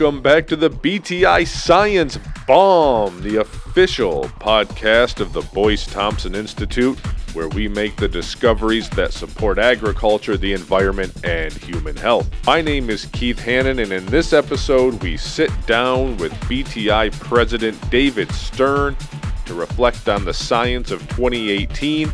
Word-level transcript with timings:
Welcome 0.00 0.22
back 0.22 0.46
to 0.46 0.56
the 0.56 0.70
BTI 0.70 1.46
Science 1.46 2.18
Bomb, 2.46 3.20
the 3.20 3.36
official 3.36 4.24
podcast 4.40 5.20
of 5.20 5.34
the 5.34 5.42
Boyce 5.52 5.84
Thompson 5.84 6.34
Institute, 6.34 6.98
where 7.34 7.50
we 7.50 7.68
make 7.68 7.96
the 7.96 8.08
discoveries 8.08 8.88
that 8.90 9.12
support 9.12 9.58
agriculture, 9.58 10.38
the 10.38 10.54
environment, 10.54 11.12
and 11.22 11.52
human 11.52 11.96
health. 11.96 12.30
My 12.46 12.62
name 12.62 12.88
is 12.88 13.04
Keith 13.12 13.38
Hannon, 13.40 13.78
and 13.78 13.92
in 13.92 14.06
this 14.06 14.32
episode, 14.32 15.02
we 15.02 15.18
sit 15.18 15.50
down 15.66 16.16
with 16.16 16.32
BTI 16.48 17.12
President 17.20 17.90
David 17.90 18.32
Stern 18.32 18.96
to 19.44 19.52
reflect 19.52 20.08
on 20.08 20.24
the 20.24 20.32
science 20.32 20.90
of 20.90 21.00
2018 21.10 22.10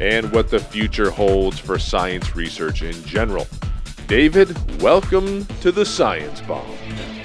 and 0.00 0.32
what 0.32 0.48
the 0.48 0.58
future 0.58 1.10
holds 1.10 1.58
for 1.58 1.78
science 1.78 2.34
research 2.34 2.80
in 2.80 2.94
general. 3.04 3.46
David, 4.06 4.80
welcome 4.80 5.44
to 5.60 5.70
the 5.70 5.84
Science 5.84 6.40
Bomb. 6.40 6.64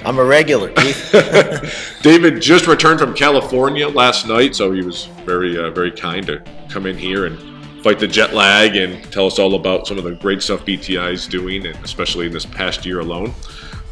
I'm 0.04 0.18
a 0.18 0.24
regular, 0.24 0.70
Keith. 0.72 1.98
David 2.02 2.42
just 2.42 2.66
returned 2.66 2.98
from 2.98 3.14
California 3.14 3.88
last 3.88 4.26
night, 4.26 4.56
so 4.56 4.72
he 4.72 4.82
was 4.82 5.06
very, 5.24 5.56
uh, 5.56 5.70
very 5.70 5.92
kind 5.92 6.26
to 6.26 6.42
come 6.68 6.86
in 6.86 6.98
here 6.98 7.26
and 7.26 7.38
fight 7.84 7.98
the 7.98 8.08
jet 8.08 8.32
lag 8.34 8.76
and 8.76 9.02
tell 9.12 9.26
us 9.26 9.38
all 9.38 9.54
about 9.54 9.86
some 9.86 9.98
of 9.98 10.04
the 10.04 10.12
great 10.12 10.42
stuff 10.42 10.64
BTI 10.64 11.12
is 11.12 11.26
doing, 11.26 11.66
and 11.66 11.76
especially 11.84 12.26
in 12.26 12.32
this 12.32 12.46
past 12.46 12.84
year 12.84 13.00
alone. 13.00 13.32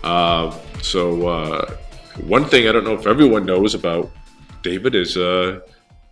Uh, 0.02 0.56
so, 0.82 1.29
uh, 1.29 1.76
one 2.26 2.45
thing 2.45 2.68
I 2.68 2.73
don't 2.73 2.85
know 2.85 2.95
if 2.95 3.07
everyone 3.07 3.46
knows 3.46 3.74
about 3.74 4.10
David 4.63 4.95
is 4.95 5.16
uh, 5.16 5.60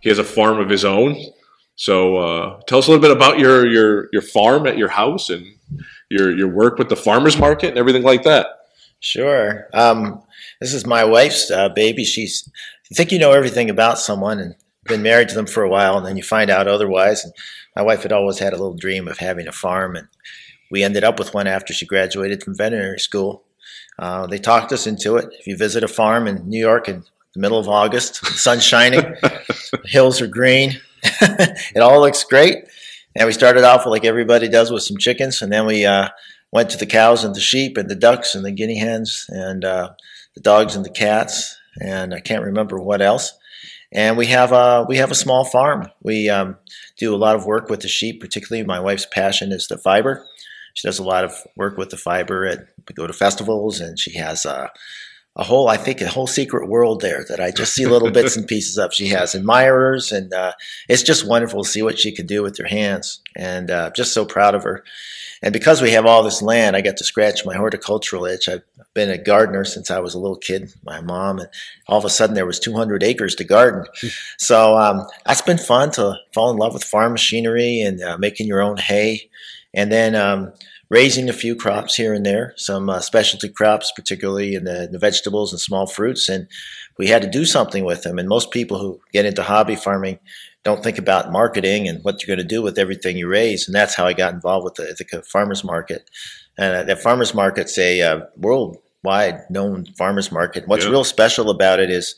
he 0.01 0.09
has 0.09 0.19
a 0.19 0.23
farm 0.23 0.59
of 0.59 0.69
his 0.69 0.85
own. 0.85 1.17
So, 1.75 2.17
uh, 2.17 2.61
tell 2.67 2.79
us 2.79 2.87
a 2.87 2.91
little 2.91 3.01
bit 3.01 3.15
about 3.15 3.39
your 3.39 3.67
your 3.67 4.07
your 4.13 4.21
farm 4.21 4.65
at 4.65 4.77
your 4.77 4.89
house 4.89 5.29
and 5.29 5.45
your 6.09 6.35
your 6.35 6.47
work 6.47 6.77
with 6.77 6.87
the 6.87 6.95
farmers 6.95 7.37
market 7.37 7.69
and 7.69 7.77
everything 7.77 8.03
like 8.03 8.23
that. 8.23 8.58
Sure. 8.99 9.67
Um, 9.73 10.21
this 10.59 10.73
is 10.73 10.85
my 10.85 11.03
wife's 11.03 11.49
uh, 11.51 11.69
baby. 11.69 12.03
She's 12.03 12.49
you 12.89 12.95
think 12.95 13.11
you 13.11 13.19
know 13.19 13.31
everything 13.31 13.69
about 13.69 13.99
someone 13.99 14.39
and 14.39 14.55
been 14.85 15.01
married 15.03 15.29
to 15.29 15.35
them 15.35 15.47
for 15.47 15.63
a 15.63 15.69
while, 15.69 15.97
and 15.97 16.05
then 16.05 16.17
you 16.17 16.23
find 16.23 16.49
out 16.49 16.67
otherwise. 16.67 17.23
And 17.23 17.33
my 17.75 17.81
wife 17.81 18.03
had 18.03 18.11
always 18.11 18.39
had 18.39 18.53
a 18.53 18.57
little 18.57 18.73
dream 18.75 19.07
of 19.07 19.19
having 19.19 19.47
a 19.47 19.51
farm, 19.51 19.95
and 19.95 20.07
we 20.71 20.83
ended 20.83 21.03
up 21.03 21.19
with 21.19 21.33
one 21.33 21.47
after 21.47 21.73
she 21.73 21.85
graduated 21.85 22.43
from 22.43 22.57
veterinary 22.57 22.99
school. 22.99 23.43
Uh, 23.97 24.27
they 24.27 24.37
talked 24.37 24.71
us 24.71 24.87
into 24.87 25.17
it. 25.17 25.29
If 25.39 25.47
you 25.47 25.55
visit 25.55 25.83
a 25.83 25.87
farm 25.87 26.27
in 26.27 26.47
New 26.47 26.59
York 26.59 26.89
in 26.89 27.03
the 27.33 27.39
middle 27.39 27.59
of 27.59 27.69
August, 27.69 28.21
the 28.21 28.31
sun's 28.31 28.63
shining, 28.63 29.01
the 29.21 29.81
hills 29.85 30.21
are 30.21 30.27
green, 30.27 30.79
it 31.03 31.81
all 31.81 32.01
looks 32.01 32.23
great. 32.23 32.57
And 33.15 33.27
we 33.27 33.33
started 33.33 33.63
off 33.63 33.85
like 33.85 34.05
everybody 34.05 34.47
does 34.47 34.71
with 34.71 34.83
some 34.83 34.97
chickens, 34.97 35.41
and 35.41 35.51
then 35.51 35.65
we 35.65 35.85
uh, 35.85 36.09
went 36.51 36.69
to 36.71 36.77
the 36.77 36.85
cows 36.85 37.23
and 37.23 37.35
the 37.35 37.41
sheep 37.41 37.77
and 37.77 37.89
the 37.89 37.95
ducks 37.95 38.35
and 38.35 38.43
the 38.43 38.51
guinea 38.51 38.79
hens 38.79 39.25
and 39.29 39.63
uh, 39.63 39.91
the 40.35 40.41
dogs 40.41 40.75
and 40.75 40.85
the 40.85 40.89
cats, 40.89 41.57
and 41.81 42.13
I 42.13 42.19
can't 42.19 42.43
remember 42.43 42.79
what 42.79 43.01
else. 43.01 43.33
And 43.91 44.17
we 44.17 44.27
have 44.27 44.51
a 44.51 44.85
we 44.87 44.97
have 44.97 45.11
a 45.11 45.15
small 45.15 45.45
farm. 45.45 45.89
We 46.03 46.29
um, 46.29 46.57
do 46.97 47.13
a 47.13 47.17
lot 47.17 47.35
of 47.35 47.45
work 47.45 47.69
with 47.69 47.81
the 47.81 47.87
sheep, 47.87 48.21
particularly 48.21 48.65
my 48.65 48.79
wife's 48.79 49.07
passion 49.07 49.51
is 49.51 49.67
the 49.67 49.77
fiber. 49.77 50.25
She 50.75 50.87
does 50.87 50.99
a 50.99 51.03
lot 51.03 51.23
of 51.23 51.33
work 51.55 51.77
with 51.77 51.89
the 51.89 51.97
fiber. 51.97 52.45
At 52.45 52.67
we 52.87 52.93
go 52.93 53.07
to 53.07 53.13
festivals, 53.13 53.79
and 53.79 53.97
she 53.99 54.13
has 54.17 54.45
a, 54.45 54.71
a 55.39 55.43
whole 55.43 55.69
I 55.69 55.77
think 55.77 56.01
a 56.01 56.09
whole 56.09 56.27
secret 56.27 56.67
world 56.67 56.99
there 56.99 57.23
that 57.29 57.39
I 57.39 57.51
just 57.51 57.73
see 57.73 57.85
little 57.85 58.11
bits 58.11 58.35
and 58.35 58.45
pieces 58.55 58.77
of. 58.77 58.93
She 58.93 59.07
has 59.07 59.33
admirers, 59.33 60.11
and 60.11 60.33
uh, 60.33 60.51
it's 60.89 61.01
just 61.01 61.25
wonderful 61.25 61.63
to 61.63 61.69
see 61.69 61.81
what 61.81 61.97
she 61.97 62.11
can 62.11 62.25
do 62.25 62.43
with 62.43 62.57
her 62.57 62.67
hands. 62.67 63.21
And 63.37 63.71
uh, 63.71 63.91
just 63.95 64.13
so 64.13 64.25
proud 64.25 64.53
of 64.53 64.63
her. 64.63 64.83
And 65.41 65.53
because 65.53 65.81
we 65.81 65.91
have 65.91 66.05
all 66.05 66.23
this 66.23 66.41
land, 66.41 66.75
I 66.75 66.81
got 66.81 66.97
to 66.97 67.05
scratch 67.05 67.45
my 67.45 67.55
horticultural 67.55 68.25
itch. 68.25 68.49
I've 68.49 68.63
been 68.93 69.09
a 69.09 69.17
gardener 69.17 69.63
since 69.63 69.89
I 69.89 69.99
was 69.99 70.13
a 70.13 70.19
little 70.19 70.35
kid. 70.35 70.73
My 70.83 70.99
mom, 70.99 71.39
and 71.39 71.47
all 71.87 71.97
of 71.97 72.03
a 72.03 72.09
sudden 72.09 72.35
there 72.35 72.45
was 72.45 72.59
200 72.59 73.01
acres 73.01 73.35
to 73.35 73.45
garden. 73.45 73.85
so 74.37 74.77
um, 74.77 75.07
that's 75.25 75.41
been 75.41 75.57
fun 75.57 75.91
to 75.91 76.17
fall 76.33 76.51
in 76.51 76.57
love 76.57 76.73
with 76.73 76.83
farm 76.83 77.13
machinery 77.13 77.79
and 77.79 78.03
uh, 78.03 78.17
making 78.17 78.47
your 78.47 78.59
own 78.59 78.75
hay, 78.75 79.29
and 79.73 79.89
then 79.89 80.15
um, 80.15 80.51
raising 80.89 81.29
a 81.29 81.33
few 81.33 81.55
crops 81.55 81.95
here 81.95 82.13
and 82.13 82.25
there, 82.25 82.53
some 82.57 82.89
uh, 82.89 82.99
specialty 82.99 83.49
crops, 83.49 83.91
particularly 83.95 84.55
in 84.55 84.63
the, 84.63 84.89
the 84.91 84.97
vegetables 84.97 85.53
and 85.53 85.59
small 85.59 85.85
fruits. 85.85 86.27
And 86.27 86.47
we 86.97 87.07
had 87.07 87.21
to 87.21 87.29
do 87.29 87.45
something 87.45 87.85
with 87.85 88.03
them. 88.03 88.17
And 88.17 88.27
most 88.27 88.51
people 88.51 88.79
who 88.79 88.99
get 89.13 89.25
into 89.25 89.43
hobby 89.43 89.75
farming 89.75 90.19
don't 90.63 90.83
think 90.83 90.97
about 90.97 91.31
marketing 91.31 91.87
and 91.87 92.03
what 92.03 92.21
you're 92.21 92.35
going 92.35 92.45
to 92.45 92.55
do 92.55 92.61
with 92.61 92.79
everything 92.79 93.17
you 93.17 93.27
raise. 93.27 93.67
And 93.67 93.75
that's 93.75 93.95
how 93.95 94.05
I 94.05 94.13
got 94.13 94.33
involved 94.33 94.65
with 94.65 94.75
the, 94.75 95.05
the 95.11 95.21
farmers 95.21 95.63
market. 95.63 96.09
And 96.57 96.75
uh, 96.75 96.83
that 96.83 97.01
farmers 97.01 97.33
market's 97.33 97.77
a 97.77 98.01
uh, 98.01 98.21
worldwide 98.35 99.49
known 99.49 99.85
farmers 99.97 100.31
market. 100.31 100.67
What's 100.67 100.85
yeah. 100.85 100.91
real 100.91 101.03
special 101.03 101.49
about 101.51 101.79
it 101.79 101.89
is 101.89 102.15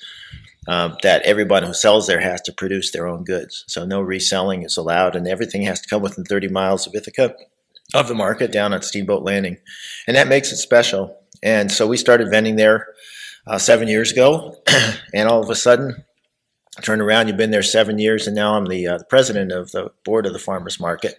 um, 0.67 0.95
that 1.03 1.21
everyone 1.23 1.63
who 1.63 1.73
sells 1.73 2.07
there 2.07 2.21
has 2.21 2.41
to 2.41 2.53
produce 2.53 2.91
their 2.91 3.07
own 3.07 3.23
goods. 3.23 3.65
So 3.67 3.85
no 3.85 4.01
reselling 4.01 4.63
is 4.63 4.77
allowed, 4.77 5.15
and 5.15 5.27
everything 5.27 5.63
has 5.63 5.81
to 5.81 5.89
come 5.89 6.01
within 6.01 6.23
30 6.23 6.47
miles 6.47 6.87
of 6.87 6.95
Ithaca, 6.95 7.35
of 7.93 8.07
the 8.07 8.15
market 8.15 8.51
down 8.51 8.73
at 8.73 8.83
Steamboat 8.83 9.23
Landing. 9.23 9.57
And 10.07 10.15
that 10.15 10.27
makes 10.27 10.51
it 10.51 10.57
special. 10.57 11.17
And 11.43 11.71
so 11.71 11.87
we 11.87 11.97
started 11.97 12.29
vending 12.29 12.55
there 12.55 12.87
uh, 13.47 13.57
seven 13.57 13.87
years 13.87 14.11
ago, 14.11 14.55
and 15.13 15.27
all 15.27 15.41
of 15.41 15.49
a 15.49 15.55
sudden, 15.55 16.03
turned 16.81 17.01
around. 17.01 17.27
You've 17.27 17.37
been 17.37 17.51
there 17.51 17.63
seven 17.63 17.99
years, 17.99 18.27
and 18.27 18.35
now 18.35 18.55
I'm 18.55 18.65
the, 18.65 18.87
uh, 18.87 18.97
the 18.99 19.05
president 19.05 19.51
of 19.51 19.71
the 19.71 19.91
board 20.05 20.25
of 20.25 20.33
the 20.33 20.39
farmers 20.39 20.79
market. 20.79 21.17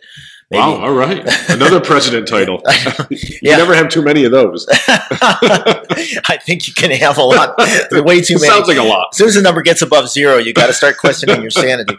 Maybe. 0.53 0.61
Wow! 0.61 0.83
All 0.83 0.93
right, 0.93 1.27
another 1.49 1.81
president 1.81 2.29
title. 2.29 2.63
you 3.11 3.39
yeah. 3.41 3.57
never 3.57 3.75
have 3.75 3.89
too 3.89 4.03
many 4.03 4.25
of 4.25 4.33
those. 4.33 4.67
I 4.69 6.39
think 6.45 6.69
you 6.69 6.75
can 6.75 6.91
have 6.91 7.17
a 7.17 7.23
lot. 7.23 7.57
Way 7.91 8.21
too 8.21 8.35
many. 8.35 8.49
Sounds 8.49 8.69
like 8.69 8.77
a 8.77 8.83
lot. 8.83 9.09
As 9.13 9.17
soon 9.17 9.29
as 9.29 9.35
the 9.37 9.41
number 9.41 9.63
gets 9.63 9.81
above 9.81 10.11
zero, 10.11 10.37
you 10.37 10.53
got 10.53 10.67
to 10.67 10.75
start 10.75 10.99
questioning 10.99 11.41
your 11.41 11.51
sanity. 11.51 11.97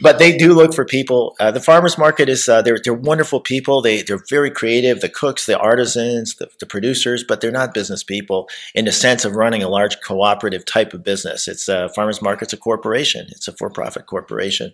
but 0.00 0.18
they 0.18 0.36
do 0.36 0.54
look 0.54 0.74
for 0.74 0.84
people. 0.84 1.36
Uh, 1.38 1.52
the 1.52 1.60
farmers 1.60 1.96
market 1.96 2.28
is 2.28 2.48
uh, 2.48 2.62
they're 2.62 2.80
they're 2.82 2.92
wonderful 2.92 3.38
people. 3.38 3.80
They 3.80 4.02
they're 4.02 4.24
very 4.28 4.50
creative. 4.50 5.00
The 5.00 5.08
cooks, 5.08 5.46
the 5.46 5.56
artisans, 5.56 6.34
the, 6.34 6.50
the 6.58 6.66
producers, 6.66 7.22
but 7.22 7.40
they're 7.40 7.52
not 7.52 7.74
business 7.74 8.02
people 8.02 8.48
in 8.74 8.86
the 8.86 8.92
sense 8.92 9.24
of 9.24 9.36
running 9.36 9.62
a 9.62 9.68
large 9.68 10.00
cooperative 10.00 10.64
type 10.64 10.92
of 10.92 11.04
business. 11.04 11.46
It's 11.46 11.68
a 11.68 11.84
uh, 11.84 11.88
farmers 11.90 12.20
market's 12.20 12.52
a 12.52 12.56
corporation. 12.56 13.28
It's 13.30 13.46
a 13.46 13.52
for-profit 13.52 14.06
corporation. 14.06 14.72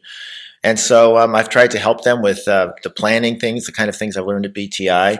And 0.64 0.80
so 0.80 1.18
um, 1.18 1.36
I've 1.36 1.50
tried 1.50 1.70
to 1.72 1.78
help 1.78 2.02
them 2.02 2.22
with 2.22 2.48
uh, 2.48 2.72
the 2.82 2.90
planning 2.90 3.38
things, 3.38 3.66
the 3.66 3.72
kind 3.72 3.90
of 3.90 3.94
things 3.94 4.16
I've 4.16 4.26
learned 4.26 4.46
at 4.46 4.54
BTI. 4.54 5.18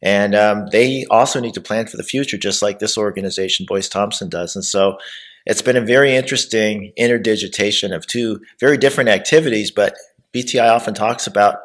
And 0.00 0.34
um, 0.34 0.66
they 0.70 1.04
also 1.10 1.40
need 1.40 1.54
to 1.54 1.60
plan 1.60 1.86
for 1.86 1.96
the 1.96 2.04
future, 2.04 2.38
just 2.38 2.62
like 2.62 2.78
this 2.78 2.96
organization, 2.96 3.66
Boyce 3.68 3.88
Thompson, 3.88 4.28
does. 4.28 4.54
And 4.54 4.64
so 4.64 4.98
it's 5.44 5.62
been 5.62 5.76
a 5.76 5.80
very 5.80 6.14
interesting 6.14 6.92
interdigitation 6.96 7.94
of 7.94 8.06
two 8.06 8.40
very 8.60 8.76
different 8.78 9.10
activities, 9.10 9.72
but 9.72 9.96
BTI 10.32 10.70
often 10.70 10.94
talks 10.94 11.26
about 11.26 11.58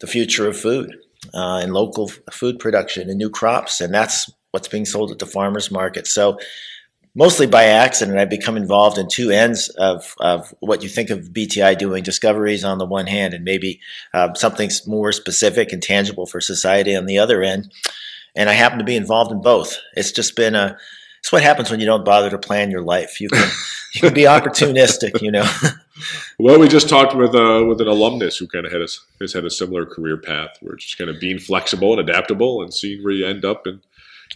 the 0.00 0.06
future 0.06 0.46
of 0.46 0.56
food 0.58 0.94
uh, 1.34 1.60
and 1.62 1.72
local 1.72 2.08
food 2.30 2.58
production 2.58 3.08
and 3.08 3.18
new 3.18 3.30
crops, 3.30 3.80
and 3.80 3.92
that's 3.94 4.30
what's 4.50 4.68
being 4.68 4.84
sold 4.84 5.10
at 5.10 5.18
the 5.18 5.26
farmers 5.26 5.70
market. 5.70 6.06
So 6.06 6.38
mostly 7.14 7.46
by 7.46 7.64
accident, 7.64 8.18
I've 8.18 8.30
become 8.30 8.56
involved 8.56 8.98
in 8.98 9.08
two 9.08 9.30
ends 9.30 9.68
of, 9.70 10.14
of 10.20 10.54
what 10.60 10.82
you 10.82 10.88
think 10.88 11.10
of 11.10 11.30
BTI 11.30 11.78
doing 11.78 12.02
discoveries 12.02 12.64
on 12.64 12.78
the 12.78 12.86
one 12.86 13.06
hand, 13.06 13.34
and 13.34 13.44
maybe 13.44 13.80
uh, 14.14 14.34
something 14.34 14.70
more 14.86 15.12
specific 15.12 15.72
and 15.72 15.82
tangible 15.82 16.26
for 16.26 16.40
society 16.40 16.94
on 16.94 17.06
the 17.06 17.18
other 17.18 17.42
end. 17.42 17.72
And 18.36 18.48
I 18.48 18.52
happen 18.52 18.78
to 18.78 18.84
be 18.84 18.96
involved 18.96 19.32
in 19.32 19.42
both. 19.42 19.76
It's 19.94 20.12
just 20.12 20.36
been 20.36 20.54
a 20.54 20.78
it's 21.20 21.30
what 21.32 21.42
happens 21.42 21.70
when 21.70 21.80
you 21.80 21.86
don't 21.86 22.04
bother 22.04 22.30
to 22.30 22.38
plan 22.38 22.70
your 22.70 22.82
life. 22.82 23.20
You 23.20 23.28
can 23.28 23.48
you 23.94 24.00
can 24.00 24.14
be 24.14 24.22
opportunistic, 24.22 25.20
you 25.20 25.30
know. 25.30 25.48
well, 26.38 26.58
we 26.58 26.68
just 26.68 26.88
talked 26.88 27.14
with 27.14 27.34
uh, 27.34 27.64
with 27.68 27.80
an 27.80 27.88
alumnus 27.88 28.38
who 28.38 28.46
kind 28.46 28.64
of 28.64 28.72
had 28.72 28.80
a, 28.80 28.88
has 29.20 29.32
had 29.32 29.44
a 29.44 29.50
similar 29.50 29.84
career 29.84 30.16
path. 30.16 30.56
We're 30.62 30.76
just 30.76 30.96
kind 30.96 31.10
of 31.10 31.20
being 31.20 31.38
flexible 31.38 31.98
and 31.98 32.08
adaptable 32.08 32.62
and 32.62 32.72
seeing 32.72 33.02
where 33.02 33.12
you 33.12 33.26
end 33.26 33.44
up 33.44 33.66
and 33.66 33.80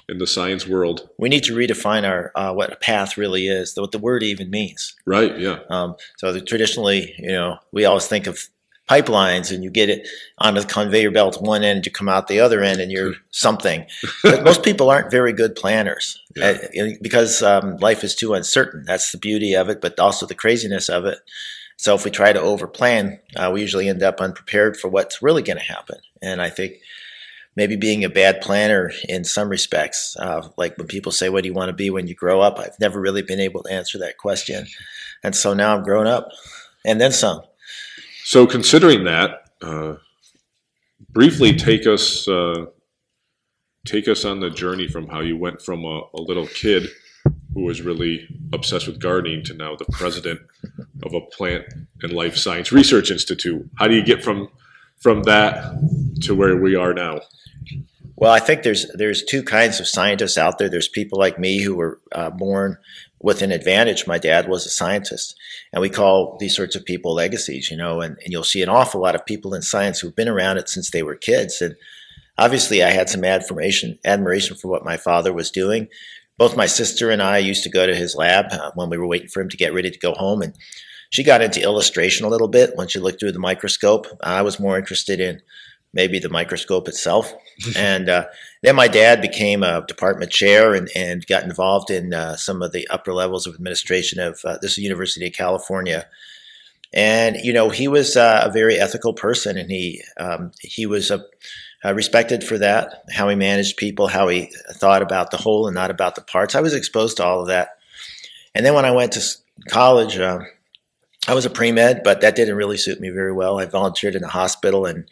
in 0.09 0.19
the 0.19 0.27
science 0.27 0.67
world. 0.67 1.09
We 1.19 1.29
need 1.29 1.45
to 1.45 1.55
redefine 1.55 2.09
our 2.09 2.33
uh, 2.35 2.53
what 2.53 2.73
a 2.73 2.77
path 2.77 3.17
really 3.17 3.49
is, 3.49 3.75
what 3.77 3.93
the 3.93 3.99
word 3.99 4.23
even 4.23 4.51
means. 4.51 4.95
Right. 5.07 5.39
Yeah. 5.39 5.61
Um, 5.71 5.97
so 6.19 6.33
the, 6.33 6.41
traditionally, 6.41 7.15
you 7.19 7.33
know, 7.33 7.59
we 7.73 7.85
always 7.85 8.07
think 8.07 8.27
of 8.27 8.49
pipelines, 8.89 9.53
and 9.53 9.65
you 9.65 9.71
get 9.71 9.89
it 9.89 10.07
onto 10.39 10.61
the 10.61 10.67
conveyor 10.67 11.11
belt 11.11 11.41
one 11.41 11.65
end, 11.65 11.87
you 11.87 11.93
come 11.93 12.09
out 12.09 12.29
the 12.29 12.41
other 12.41 12.63
end, 12.63 12.81
and 12.81 12.93
you're 12.93 13.15
something. 13.31 13.87
but 14.23 14.45
most 14.45 14.63
people 14.63 14.91
aren't 14.91 15.11
very 15.11 15.33
good 15.33 15.55
planners 15.55 16.21
yeah. 16.37 16.59
uh, 16.77 16.89
because 17.01 17.43
um, 17.43 17.77
life 17.79 18.05
is 18.05 18.15
too 18.15 18.35
uncertain. 18.35 18.85
That's 18.87 19.13
the 19.13 19.19
beauty 19.19 19.55
of 19.55 19.69
it, 19.69 19.81
but 19.81 19.99
also 19.99 20.27
the 20.27 20.35
craziness 20.35 20.89
of 20.89 21.07
it. 21.07 21.19
So 21.77 21.95
if 21.95 22.05
we 22.05 22.11
try 22.11 22.33
to 22.33 22.41
overplan, 22.41 23.19
uh, 23.37 23.51
we 23.53 23.61
usually 23.61 23.89
end 23.89 24.03
up 24.03 24.21
unprepared 24.21 24.77
for 24.77 24.89
what's 24.89 25.23
really 25.23 25.43
going 25.43 25.59
to 25.59 25.65
happen. 25.65 25.99
And 26.23 26.41
I 26.41 26.49
think 26.51 26.75
maybe 27.57 27.77
being 27.77 28.05
a 28.05 28.09
bad 28.09 28.41
planner 28.41 28.93
in 29.09 29.25
some 29.25 29.49
respects. 29.49 30.17
Uh, 30.19 30.49
like 30.57 30.77
when 30.79 30.87
people 30.87 31.13
say, 31.13 31.29
What 31.29 31.43
do 31.43 31.49
you 31.49 31.55
want 31.55 31.69
to 31.69 31.75
be 31.75 31.91
when 31.91 32.07
you 32.07 32.15
grow 32.15 32.41
up? 32.41 32.59
I've 32.59 32.79
never 32.81 33.01
really 33.01 33.23
been 33.23 33.41
able 33.41 33.63
to 33.63 33.73
answer 33.73 33.99
that 33.99 34.19
question. 34.19 34.67
And 35.23 35.35
so 35.35 35.55
now 35.55 35.77
I'm 35.77 35.85
grown 35.85 36.07
up 36.07 36.29
and 36.85 37.01
then 37.01 37.13
some. 37.13 37.41
So, 38.25 38.47
considering 38.47 39.05
that, 39.05 39.51
uh, 39.63 39.97
briefly 41.11 41.55
take 41.55 41.87
us 41.87 42.27
uh, 42.29 42.67
take 43.87 44.09
us 44.09 44.25
on 44.25 44.41
the 44.41 44.51
journey 44.51 44.89
from 44.89 45.09
how 45.09 45.21
you 45.21 45.37
went 45.37 45.63
from 45.63 45.85
a, 45.85 46.03
a 46.15 46.21
little 46.21 46.47
kid 46.47 46.89
who 47.55 47.63
was 47.63 47.83
really 47.83 48.27
obsessed 48.53 48.87
with 48.87 48.99
gardening 48.99 49.43
to 49.45 49.55
now 49.55 49.77
the 49.77 49.85
president 49.93 50.41
of 51.05 51.15
a 51.15 51.21
plant 51.21 51.65
and 52.03 52.13
life 52.13 52.37
science 52.37 52.73
research 52.73 53.11
institute. 53.11 53.69
How 53.79 53.87
do 53.87 53.95
you 53.95 54.05
get 54.05 54.25
from 54.25 54.49
from 55.05 55.23
that 55.25 55.79
to 56.23 56.35
where 56.35 56.57
we 56.57 56.75
are 56.75 56.95
now? 56.95 57.21
Well, 58.17 58.33
I 58.33 58.41
think 58.41 58.63
there's 58.63 58.91
there's 58.95 59.23
two 59.23 59.43
kinds 59.43 59.79
of 59.79 59.87
scientists 59.87 60.39
out 60.39 60.57
there. 60.57 60.71
There's 60.71 60.89
people 60.89 61.19
like 61.19 61.39
me 61.39 61.61
who 61.61 61.75
were 61.75 62.01
uh, 62.13 62.31
born 62.31 62.79
with 63.21 63.43
an 63.43 63.53
advantage. 63.53 64.07
My 64.07 64.19
dad 64.19 64.49
was 64.49 64.65
a 64.65 64.71
scientist, 64.71 65.37
and 65.73 65.83
we 65.83 65.91
call 65.91 66.39
these 66.41 66.57
sorts 66.57 66.75
of 66.75 66.87
people 66.87 67.13
legacies. 67.13 67.71
You 67.71 67.77
know, 67.77 68.01
and, 68.01 68.17
and 68.25 68.33
you'll 68.33 68.45
see 68.45 68.63
an 68.63 68.71
awful 68.71 69.03
lot 69.03 69.15
of 69.15 69.27
people 69.27 69.53
in 69.53 69.61
science 69.61 70.01
who've 70.01 70.17
been 70.17 70.29
around 70.29 70.57
it 70.57 70.71
since 70.71 70.91
they 70.91 71.03
were 71.03 71.17
kids. 71.17 71.61
And 71.61 71.77
obviously, 72.39 72.83
I 72.83 72.91
had 72.91 73.11
some 73.11 73.25
admiration 73.25 73.99
admiration 74.07 74.57
for 74.57 74.69
what 74.69 74.87
my 74.87 74.97
father 74.97 75.35
was 75.35 75.51
doing. 75.51 75.89
Both 76.39 76.57
my 76.57 76.67
sister 76.67 77.11
and 77.11 77.23
I 77.23 77.39
used 77.39 77.63
to 77.65 77.71
go 77.71 77.87
to 77.87 77.95
his 77.95 78.17
lab 78.17 78.47
uh, 78.53 78.71
when 78.75 78.89
we 78.89 78.97
were 78.97 79.07
waiting 79.07 79.29
for 79.29 79.43
him 79.43 79.51
to 79.51 79.57
get 79.57 79.75
ready 79.75 79.91
to 79.91 79.99
go 79.99 80.15
home, 80.15 80.41
and 80.41 80.55
she 81.15 81.23
got 81.23 81.43
into 81.43 81.63
illustration 81.63 82.27
a 82.27 82.29
little 82.29 82.49
bit 82.49 82.75
when 82.75 82.89
she 82.89 82.99
looked 82.99 83.21
through 83.21 83.31
the 83.31 83.39
microscope. 83.39 84.09
I 84.21 84.43
was 84.43 84.59
more 84.59 84.77
interested 84.77 85.21
in 85.21 85.43
maybe 85.93 86.19
the 86.19 86.29
microscope 86.29 86.89
itself. 86.89 87.33
and 87.77 88.09
uh, 88.09 88.27
then 88.63 88.75
my 88.75 88.89
dad 88.89 89.21
became 89.21 89.63
a 89.63 89.87
department 89.87 90.33
chair 90.33 90.75
and, 90.75 90.91
and 90.97 91.25
got 91.29 91.45
involved 91.45 91.89
in 91.89 92.13
uh, 92.13 92.35
some 92.35 92.63
of 92.63 92.73
the 92.73 92.89
upper 92.89 93.15
levels 93.15 93.47
of 93.47 93.55
administration 93.55 94.19
of 94.19 94.41
uh, 94.45 94.59
this 94.61 94.77
University 94.77 95.29
of 95.29 95.35
California. 95.35 96.09
And 96.93 97.37
you 97.37 97.53
know, 97.53 97.71
he 97.71 97.87
was 97.87 98.17
uh, 98.17 98.43
a 98.45 98.51
very 98.51 98.81
ethical 98.81 99.15
person, 99.15 99.57
and 99.57 99.71
he 99.71 100.03
um, 100.19 100.51
he 100.61 100.85
was 100.85 101.13
a, 101.13 101.25
respected 101.85 102.43
for 102.43 102.59
that. 102.59 103.05
How 103.13 103.29
he 103.29 103.37
managed 103.37 103.77
people, 103.77 104.09
how 104.09 104.27
he 104.27 104.53
thought 104.73 105.03
about 105.03 105.31
the 105.31 105.37
whole 105.37 105.69
and 105.69 105.77
not 105.77 105.93
about 105.93 106.17
the 106.17 106.23
parts. 106.23 106.57
I 106.57 106.61
was 106.61 106.75
exposed 106.75 107.19
to 107.19 107.25
all 107.25 107.41
of 107.41 107.47
that. 107.49 107.79
And 108.53 108.67
then 108.67 108.75
when 108.75 108.85
I 108.85 108.91
went 108.91 109.13
to 109.13 109.23
college, 109.69 110.19
uh, 110.19 110.41
I 111.27 111.35
was 111.35 111.47
a 111.47 111.51
pre 111.51 111.73
med, 111.73 112.03
but 112.05 112.21
that 112.21 112.37
didn't 112.37 112.57
really 112.57 112.77
suit 112.77 113.01
me 113.01 113.09
very 113.09 113.33
well. 113.33 113.59
I 113.59 113.65
volunteered 113.65 114.15
in 114.15 114.25
a 114.25 114.29
hospital 114.29 114.85
and 114.85 115.09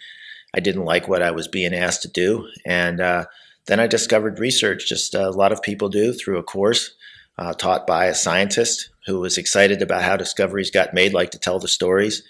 I 0.55 0.61
didn't 0.61 0.85
like 0.85 1.09
what 1.09 1.23
I 1.23 1.31
was 1.31 1.49
being 1.49 1.75
asked 1.75 2.03
to 2.03 2.09
do. 2.09 2.49
And 2.67 3.00
uh, 3.00 3.25
then 3.67 3.81
I 3.81 3.87
discovered 3.87 4.38
research, 4.38 4.88
just 4.88 5.14
a 5.14 5.31
lot 5.31 5.53
of 5.53 5.62
people 5.62 5.88
do, 5.88 6.12
through 6.12 6.38
a 6.38 6.43
course 6.43 6.94
uh, 7.38 7.55
taught 7.55 7.87
by 7.87 8.06
a 8.06 8.14
scientist 8.14 8.91
who 9.06 9.20
was 9.20 9.38
excited 9.38 9.81
about 9.81 10.03
how 10.03 10.17
discoveries 10.17 10.70
got 10.70 10.93
made, 10.93 11.14
like 11.14 11.31
to 11.31 11.38
tell 11.38 11.59
the 11.59 11.69
stories. 11.69 12.23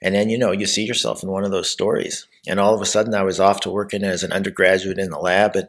And 0.00 0.14
then, 0.14 0.30
you 0.30 0.38
know, 0.38 0.52
you 0.52 0.66
see 0.66 0.84
yourself 0.84 1.22
in 1.22 1.30
one 1.30 1.44
of 1.44 1.50
those 1.50 1.70
stories. 1.70 2.28
And 2.46 2.60
all 2.60 2.74
of 2.74 2.80
a 2.80 2.86
sudden, 2.86 3.14
I 3.14 3.22
was 3.22 3.40
off 3.40 3.60
to 3.60 3.70
working 3.70 4.04
as 4.04 4.22
an 4.22 4.32
undergraduate 4.32 4.98
in 4.98 5.10
the 5.10 5.18
lab. 5.18 5.56
And 5.56 5.68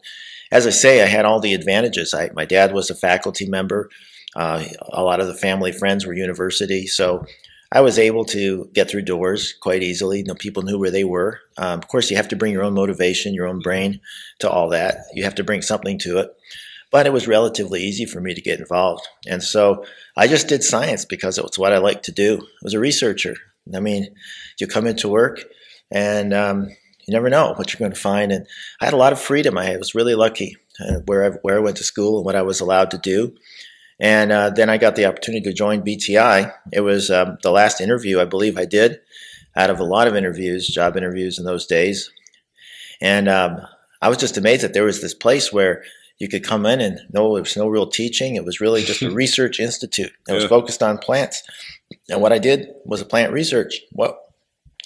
as 0.51 0.67
I 0.67 0.71
say, 0.71 1.01
I 1.01 1.07
had 1.07 1.25
all 1.25 1.39
the 1.39 1.55
advantages. 1.55 2.13
I, 2.13 2.29
my 2.35 2.45
dad 2.45 2.71
was 2.71 2.89
a 2.89 2.95
faculty 2.95 3.47
member. 3.47 3.89
Uh, 4.35 4.63
a 4.93 5.01
lot 5.01 5.19
of 5.19 5.27
the 5.27 5.33
family 5.33 5.71
friends 5.71 6.05
were 6.05 6.13
university. 6.13 6.85
So 6.85 7.25
I 7.71 7.81
was 7.81 7.99
able 7.99 8.23
to 8.25 8.69
get 8.73 8.89
through 8.89 9.03
doors 9.03 9.53
quite 9.61 9.83
easily. 9.83 10.19
You 10.19 10.25
know, 10.25 10.35
people 10.35 10.63
knew 10.63 10.79
where 10.79 10.91
they 10.91 11.03
were. 11.03 11.39
Um, 11.57 11.79
of 11.79 11.87
course, 11.87 12.09
you 12.09 12.17
have 12.17 12.29
to 12.29 12.35
bring 12.35 12.53
your 12.53 12.63
own 12.63 12.73
motivation, 12.73 13.33
your 13.33 13.47
own 13.47 13.59
brain 13.59 13.99
to 14.39 14.49
all 14.49 14.69
that. 14.69 14.99
You 15.13 15.23
have 15.23 15.35
to 15.35 15.43
bring 15.43 15.61
something 15.61 15.99
to 15.99 16.19
it. 16.19 16.35
But 16.89 17.05
it 17.05 17.11
was 17.11 17.27
relatively 17.27 17.83
easy 17.83 18.05
for 18.05 18.21
me 18.21 18.33
to 18.33 18.41
get 18.41 18.59
involved. 18.59 19.05
And 19.27 19.43
so 19.43 19.83
I 20.15 20.27
just 20.27 20.47
did 20.47 20.63
science 20.63 21.03
because 21.03 21.37
it 21.37 21.43
was 21.43 21.59
what 21.59 21.73
I 21.73 21.79
liked 21.79 22.05
to 22.05 22.13
do. 22.13 22.37
I 22.41 22.63
was 22.63 22.73
a 22.73 22.79
researcher. 22.79 23.35
I 23.75 23.81
mean, 23.81 24.07
you 24.59 24.67
come 24.67 24.87
into 24.87 25.09
work 25.09 25.43
and 25.91 26.33
um, 26.33 26.69
you 27.05 27.13
never 27.13 27.29
know 27.29 27.53
what 27.55 27.73
you're 27.73 27.79
going 27.79 27.93
to 27.93 27.99
find. 27.99 28.31
And 28.31 28.47
I 28.79 28.85
had 28.85 28.93
a 28.93 28.97
lot 28.97 29.11
of 29.11 29.19
freedom. 29.19 29.57
I 29.57 29.75
was 29.75 29.95
really 29.95 30.15
lucky 30.15 30.55
uh, 30.79 30.99
where, 31.05 31.25
I, 31.25 31.29
where 31.41 31.57
I 31.57 31.61
went 31.61 31.75
to 31.77 31.83
school 31.83 32.17
and 32.17 32.25
what 32.25 32.37
I 32.37 32.43
was 32.43 32.61
allowed 32.61 32.91
to 32.91 32.97
do. 32.97 33.35
And 33.99 34.31
uh, 34.31 34.51
then 34.51 34.69
I 34.69 34.77
got 34.77 34.95
the 34.95 35.05
opportunity 35.05 35.43
to 35.43 35.53
join 35.53 35.81
BTI. 35.81 36.53
It 36.71 36.81
was 36.81 37.09
um, 37.09 37.37
the 37.41 37.51
last 37.51 37.81
interview 37.81 38.19
I 38.19 38.25
believe 38.25 38.57
I 38.57 38.65
did 38.65 38.99
out 39.55 39.69
of 39.71 39.79
a 39.79 39.83
lot 39.83 40.07
of 40.07 40.15
interviews, 40.15 40.67
job 40.67 40.95
interviews 40.95 41.39
in 41.39 41.45
those 41.45 41.65
days. 41.65 42.11
And 43.01 43.27
um, 43.27 43.61
I 44.01 44.09
was 44.09 44.17
just 44.17 44.37
amazed 44.37 44.63
that 44.63 44.73
there 44.73 44.83
was 44.83 45.01
this 45.01 45.15
place 45.15 45.51
where 45.51 45.83
you 46.19 46.27
could 46.27 46.43
come 46.43 46.65
in 46.65 46.79
and 46.79 46.99
no, 47.11 47.33
there 47.33 47.43
was 47.43 47.57
no 47.57 47.67
real 47.67 47.87
teaching. 47.87 48.35
It 48.35 48.45
was 48.45 48.61
really 48.61 48.83
just 48.83 49.01
a 49.01 49.09
research 49.13 49.59
institute. 49.59 50.11
It 50.27 50.33
was 50.33 50.45
focused 50.45 50.83
on 50.83 50.97
plants. 50.97 51.43
And 52.09 52.21
what 52.21 52.33
I 52.33 52.39
did 52.39 52.69
was 52.85 53.01
a 53.01 53.05
plant 53.05 53.33
research. 53.33 53.81
What? 53.91 54.19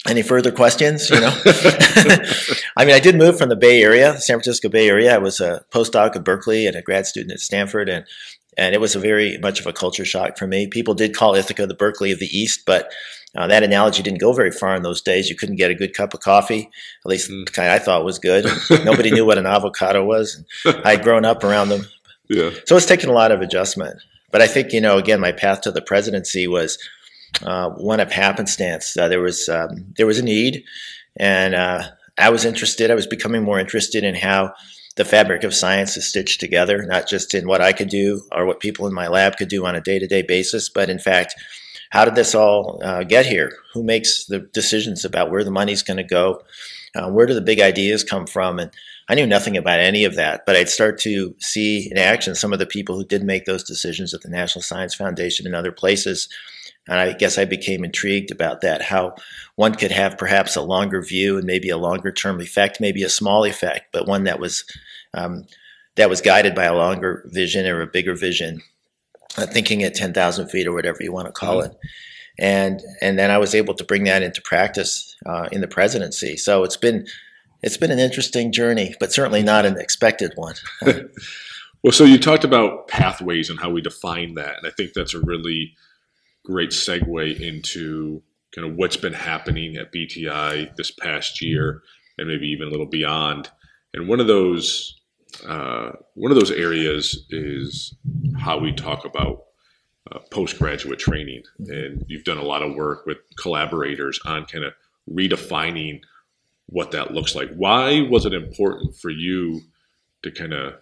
Any 0.08 0.22
further 0.22 0.50
questions? 0.50 1.08
You 1.10 1.20
know, 1.20 1.32
I 2.76 2.84
mean, 2.84 2.94
I 2.94 2.98
did 2.98 3.14
move 3.14 3.38
from 3.38 3.50
the 3.50 3.56
Bay 3.56 3.80
Area, 3.82 4.18
San 4.18 4.34
Francisco 4.34 4.68
Bay 4.68 4.88
Area. 4.88 5.14
I 5.14 5.18
was 5.18 5.38
a 5.38 5.64
postdoc 5.70 6.16
at 6.16 6.24
Berkeley 6.24 6.66
and 6.66 6.74
a 6.74 6.82
grad 6.82 7.06
student 7.06 7.32
at 7.32 7.38
Stanford, 7.38 7.88
and 7.88 8.04
and 8.56 8.74
it 8.74 8.80
was 8.80 8.94
a 8.94 9.00
very 9.00 9.38
much 9.38 9.60
of 9.60 9.66
a 9.66 9.72
culture 9.72 10.04
shock 10.04 10.36
for 10.36 10.46
me. 10.46 10.66
People 10.66 10.94
did 10.94 11.14
call 11.14 11.34
Ithaca 11.34 11.66
the 11.66 11.74
Berkeley 11.74 12.12
of 12.12 12.18
the 12.18 12.26
East, 12.26 12.62
but 12.66 12.90
uh, 13.34 13.46
that 13.46 13.62
analogy 13.62 14.02
didn't 14.02 14.20
go 14.20 14.32
very 14.32 14.50
far 14.50 14.74
in 14.76 14.82
those 14.82 15.00
days. 15.00 15.30
You 15.30 15.36
couldn't 15.36 15.56
get 15.56 15.70
a 15.70 15.74
good 15.74 15.94
cup 15.94 16.12
of 16.12 16.20
coffee, 16.20 16.70
at 17.04 17.08
least 17.08 17.30
mm. 17.30 17.46
the 17.46 17.52
kind 17.52 17.70
I 17.70 17.78
thought 17.78 18.04
was 18.04 18.18
good. 18.18 18.46
Nobody 18.84 19.10
knew 19.10 19.24
what 19.24 19.38
an 19.38 19.46
avocado 19.46 20.04
was. 20.04 20.42
I'd 20.84 21.02
grown 21.02 21.24
up 21.24 21.42
around 21.42 21.70
them. 21.70 21.86
Yeah. 22.28 22.50
So 22.66 22.76
it's 22.76 22.86
taken 22.86 23.08
a 23.08 23.14
lot 23.14 23.32
of 23.32 23.40
adjustment. 23.40 24.00
But 24.30 24.42
I 24.42 24.46
think, 24.46 24.72
you 24.72 24.80
know, 24.80 24.98
again, 24.98 25.20
my 25.20 25.32
path 25.32 25.62
to 25.62 25.70
the 25.70 25.82
presidency 25.82 26.46
was 26.46 26.78
uh, 27.42 27.70
one 27.70 28.00
of 28.00 28.12
happenstance. 28.12 28.96
Uh, 28.96 29.08
there 29.08 29.20
was 29.20 29.48
um, 29.48 29.86
there 29.96 30.06
was 30.06 30.18
a 30.18 30.24
need, 30.24 30.64
and 31.16 31.54
uh, 31.54 31.82
I 32.18 32.30
was 32.30 32.44
interested. 32.44 32.90
I 32.90 32.94
was 32.94 33.06
becoming 33.06 33.42
more 33.42 33.58
interested 33.58 34.04
in 34.04 34.14
how 34.14 34.54
the 34.96 35.04
fabric 35.04 35.44
of 35.44 35.54
science 35.54 35.96
is 35.96 36.08
stitched 36.08 36.40
together, 36.40 36.82
not 36.82 37.08
just 37.08 37.34
in 37.34 37.46
what 37.46 37.60
I 37.60 37.72
could 37.72 37.88
do 37.88 38.22
or 38.30 38.46
what 38.46 38.60
people 38.60 38.86
in 38.86 38.92
my 38.92 39.08
lab 39.08 39.36
could 39.36 39.48
do 39.48 39.64
on 39.64 39.74
a 39.74 39.80
day 39.80 39.98
to 39.98 40.06
day 40.06 40.22
basis, 40.22 40.68
but 40.68 40.90
in 40.90 40.98
fact, 40.98 41.34
how 41.90 42.04
did 42.04 42.14
this 42.14 42.34
all 42.34 42.80
uh, 42.82 43.04
get 43.04 43.26
here? 43.26 43.52
Who 43.74 43.82
makes 43.82 44.24
the 44.24 44.40
decisions 44.40 45.04
about 45.04 45.30
where 45.30 45.44
the 45.44 45.50
money's 45.50 45.82
going 45.82 45.98
to 45.98 46.04
go? 46.04 46.42
Uh, 46.94 47.10
where 47.10 47.26
do 47.26 47.34
the 47.34 47.40
big 47.40 47.60
ideas 47.60 48.04
come 48.04 48.26
from? 48.26 48.58
And 48.58 48.70
I 49.08 49.14
knew 49.14 49.26
nothing 49.26 49.56
about 49.56 49.80
any 49.80 50.04
of 50.04 50.14
that, 50.16 50.46
but 50.46 50.56
I'd 50.56 50.68
start 50.68 50.98
to 51.00 51.34
see 51.38 51.90
in 51.90 51.98
action 51.98 52.34
some 52.34 52.52
of 52.52 52.58
the 52.58 52.66
people 52.66 52.96
who 52.96 53.04
did 53.04 53.22
make 53.22 53.44
those 53.44 53.62
decisions 53.62 54.14
at 54.14 54.22
the 54.22 54.30
National 54.30 54.62
Science 54.62 54.94
Foundation 54.94 55.46
and 55.46 55.54
other 55.54 55.72
places. 55.72 56.28
And 56.88 56.98
I 56.98 57.12
guess 57.12 57.38
I 57.38 57.44
became 57.44 57.84
intrigued 57.84 58.32
about 58.32 58.60
that, 58.62 58.82
how 58.82 59.14
one 59.54 59.74
could 59.74 59.92
have 59.92 60.18
perhaps 60.18 60.56
a 60.56 60.62
longer 60.62 61.00
view 61.00 61.36
and 61.36 61.46
maybe 61.46 61.68
a 61.68 61.76
longer 61.76 62.10
term 62.10 62.40
effect, 62.40 62.80
maybe 62.80 63.04
a 63.04 63.08
small 63.08 63.44
effect, 63.44 63.86
but 63.92 64.08
one 64.08 64.24
that 64.24 64.40
was 64.40 64.64
um, 65.14 65.46
that 65.96 66.10
was 66.10 66.20
guided 66.20 66.54
by 66.54 66.64
a 66.64 66.74
longer 66.74 67.28
vision 67.30 67.66
or 67.66 67.82
a 67.82 67.86
bigger 67.86 68.14
vision, 68.14 68.62
uh, 69.36 69.46
thinking 69.46 69.82
at 69.82 69.94
10,000 69.94 70.48
feet 70.48 70.66
or 70.66 70.72
whatever 70.72 70.98
you 71.02 71.12
want 71.12 71.26
to 71.26 71.32
call 71.32 71.58
mm-hmm. 71.62 71.72
it. 71.72 71.78
And, 72.38 72.82
and 73.02 73.18
then 73.18 73.30
I 73.30 73.38
was 73.38 73.54
able 73.54 73.74
to 73.74 73.84
bring 73.84 74.04
that 74.04 74.22
into 74.22 74.40
practice 74.40 75.14
uh, 75.26 75.48
in 75.52 75.60
the 75.60 75.68
presidency. 75.68 76.36
So 76.36 76.64
it's 76.64 76.78
been, 76.78 77.06
it's 77.62 77.76
been 77.76 77.90
an 77.90 77.98
interesting 77.98 78.52
journey, 78.52 78.94
but 78.98 79.12
certainly 79.12 79.42
not 79.42 79.66
an 79.66 79.78
expected 79.78 80.32
one. 80.34 80.54
well, 80.82 81.92
so 81.92 82.04
you 82.04 82.18
talked 82.18 82.44
about 82.44 82.88
pathways 82.88 83.50
and 83.50 83.60
how 83.60 83.70
we 83.70 83.82
define 83.82 84.34
that. 84.34 84.56
And 84.56 84.66
I 84.66 84.70
think 84.70 84.94
that's 84.94 85.14
a 85.14 85.20
really 85.20 85.74
great 86.44 86.70
segue 86.70 87.40
into 87.40 88.22
kind 88.54 88.68
of 88.68 88.76
what's 88.76 88.96
been 88.96 89.12
happening 89.12 89.76
at 89.76 89.92
BTI 89.92 90.74
this 90.76 90.90
past 90.90 91.40
year 91.40 91.82
and 92.18 92.28
maybe 92.28 92.48
even 92.48 92.68
a 92.68 92.70
little 92.70 92.86
beyond. 92.86 93.50
And 93.94 94.08
one 94.08 94.20
of 94.20 94.26
those 94.26 94.98
uh, 95.46 95.92
one 96.14 96.30
of 96.30 96.38
those 96.38 96.50
areas 96.50 97.24
is 97.30 97.94
how 98.38 98.58
we 98.58 98.72
talk 98.72 99.04
about 99.04 99.44
uh, 100.10 100.18
postgraduate 100.30 100.98
training, 100.98 101.42
and 101.58 102.04
you've 102.06 102.24
done 102.24 102.38
a 102.38 102.44
lot 102.44 102.62
of 102.62 102.74
work 102.74 103.06
with 103.06 103.18
collaborators 103.38 104.20
on 104.26 104.44
kind 104.44 104.64
of 104.64 104.74
redefining 105.10 106.00
what 106.66 106.90
that 106.90 107.12
looks 107.12 107.34
like. 107.34 107.50
Why 107.54 108.06
was 108.10 108.26
it 108.26 108.34
important 108.34 108.94
for 108.96 109.10
you 109.10 109.62
to 110.22 110.30
kind 110.30 110.52
of 110.52 110.74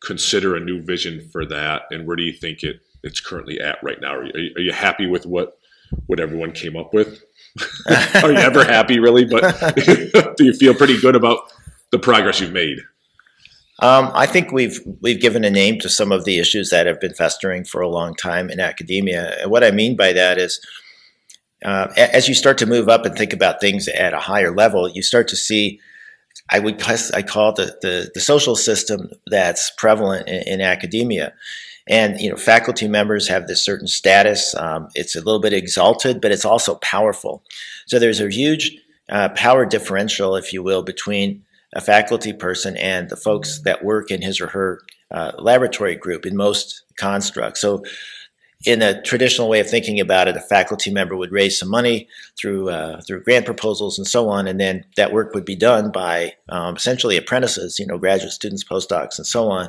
consider 0.00 0.54
a 0.54 0.60
new 0.60 0.82
vision 0.82 1.28
for 1.32 1.44
that, 1.46 1.82
and 1.90 2.06
where 2.06 2.16
do 2.16 2.22
you 2.22 2.32
think 2.32 2.62
it 2.62 2.80
it's 3.04 3.20
currently 3.20 3.60
at 3.60 3.78
right 3.82 4.00
now? 4.00 4.14
Are 4.14 4.24
you, 4.24 4.52
are 4.56 4.60
you 4.60 4.72
happy 4.72 5.06
with 5.06 5.26
what 5.26 5.58
what 6.06 6.18
everyone 6.18 6.52
came 6.52 6.76
up 6.76 6.92
with? 6.92 7.22
Are 8.22 8.32
you 8.32 8.38
ever 8.38 8.64
happy, 8.64 8.98
really? 8.98 9.24
But 9.24 9.76
do 10.36 10.44
you 10.44 10.52
feel 10.54 10.74
pretty 10.74 11.00
good 11.00 11.14
about 11.14 11.52
the 11.92 11.98
progress 11.98 12.40
you've 12.40 12.52
made? 12.52 12.78
Um, 13.80 14.10
I 14.14 14.26
think 14.26 14.50
we've 14.50 14.80
we've 15.00 15.20
given 15.20 15.44
a 15.44 15.50
name 15.50 15.78
to 15.80 15.88
some 15.88 16.10
of 16.10 16.24
the 16.24 16.38
issues 16.38 16.70
that 16.70 16.86
have 16.86 17.00
been 17.00 17.14
festering 17.14 17.64
for 17.64 17.80
a 17.80 17.88
long 17.88 18.14
time 18.14 18.50
in 18.50 18.60
academia. 18.60 19.36
And 19.40 19.50
what 19.50 19.64
I 19.64 19.70
mean 19.70 19.96
by 19.96 20.12
that 20.12 20.38
is, 20.38 20.60
uh, 21.64 21.88
as 21.96 22.28
you 22.28 22.34
start 22.34 22.58
to 22.58 22.66
move 22.66 22.88
up 22.88 23.04
and 23.04 23.16
think 23.16 23.32
about 23.32 23.60
things 23.60 23.88
at 23.88 24.14
a 24.14 24.20
higher 24.20 24.54
level, 24.54 24.88
you 24.88 25.02
start 25.02 25.28
to 25.28 25.36
see. 25.36 25.80
I 26.50 26.58
would 26.58 26.82
I 26.82 27.22
call 27.22 27.50
it 27.50 27.56
the, 27.56 27.78
the, 27.80 28.10
the 28.14 28.20
social 28.20 28.54
system 28.56 29.08
that's 29.28 29.70
prevalent 29.78 30.28
in, 30.28 30.42
in 30.54 30.60
academia. 30.60 31.32
And 31.86 32.20
you 32.20 32.30
know, 32.30 32.36
faculty 32.36 32.88
members 32.88 33.28
have 33.28 33.46
this 33.46 33.62
certain 33.62 33.86
status. 33.86 34.54
Um, 34.54 34.88
it's 34.94 35.16
a 35.16 35.20
little 35.20 35.40
bit 35.40 35.52
exalted, 35.52 36.20
but 36.20 36.32
it's 36.32 36.44
also 36.44 36.76
powerful. 36.76 37.42
So 37.86 37.98
there's 37.98 38.20
a 38.20 38.30
huge 38.30 38.78
uh, 39.10 39.28
power 39.30 39.66
differential, 39.66 40.36
if 40.36 40.52
you 40.52 40.62
will, 40.62 40.82
between 40.82 41.44
a 41.74 41.80
faculty 41.80 42.32
person 42.32 42.76
and 42.76 43.10
the 43.10 43.16
folks 43.16 43.60
that 43.60 43.84
work 43.84 44.10
in 44.10 44.22
his 44.22 44.40
or 44.40 44.46
her 44.48 44.80
uh, 45.10 45.32
laboratory 45.38 45.94
group 45.94 46.24
in 46.24 46.36
most 46.36 46.82
constructs. 46.96 47.60
So 47.60 47.82
in 48.64 48.80
a 48.80 49.02
traditional 49.02 49.48
way 49.48 49.60
of 49.60 49.68
thinking 49.68 50.00
about 50.00 50.26
it, 50.26 50.36
a 50.36 50.40
faculty 50.40 50.90
member 50.90 51.16
would 51.16 51.32
raise 51.32 51.58
some 51.58 51.68
money 51.68 52.08
through 52.38 52.70
uh, 52.70 53.00
through 53.02 53.22
grant 53.22 53.44
proposals 53.44 53.98
and 53.98 54.06
so 54.06 54.30
on, 54.30 54.46
and 54.46 54.58
then 54.58 54.84
that 54.96 55.12
work 55.12 55.34
would 55.34 55.44
be 55.44 55.56
done 55.56 55.92
by 55.92 56.34
um, 56.48 56.76
essentially 56.76 57.16
apprentices, 57.16 57.78
you 57.78 57.86
know, 57.86 57.98
graduate 57.98 58.32
students, 58.32 58.64
postdocs, 58.64 59.18
and 59.18 59.26
so 59.26 59.50
on, 59.50 59.68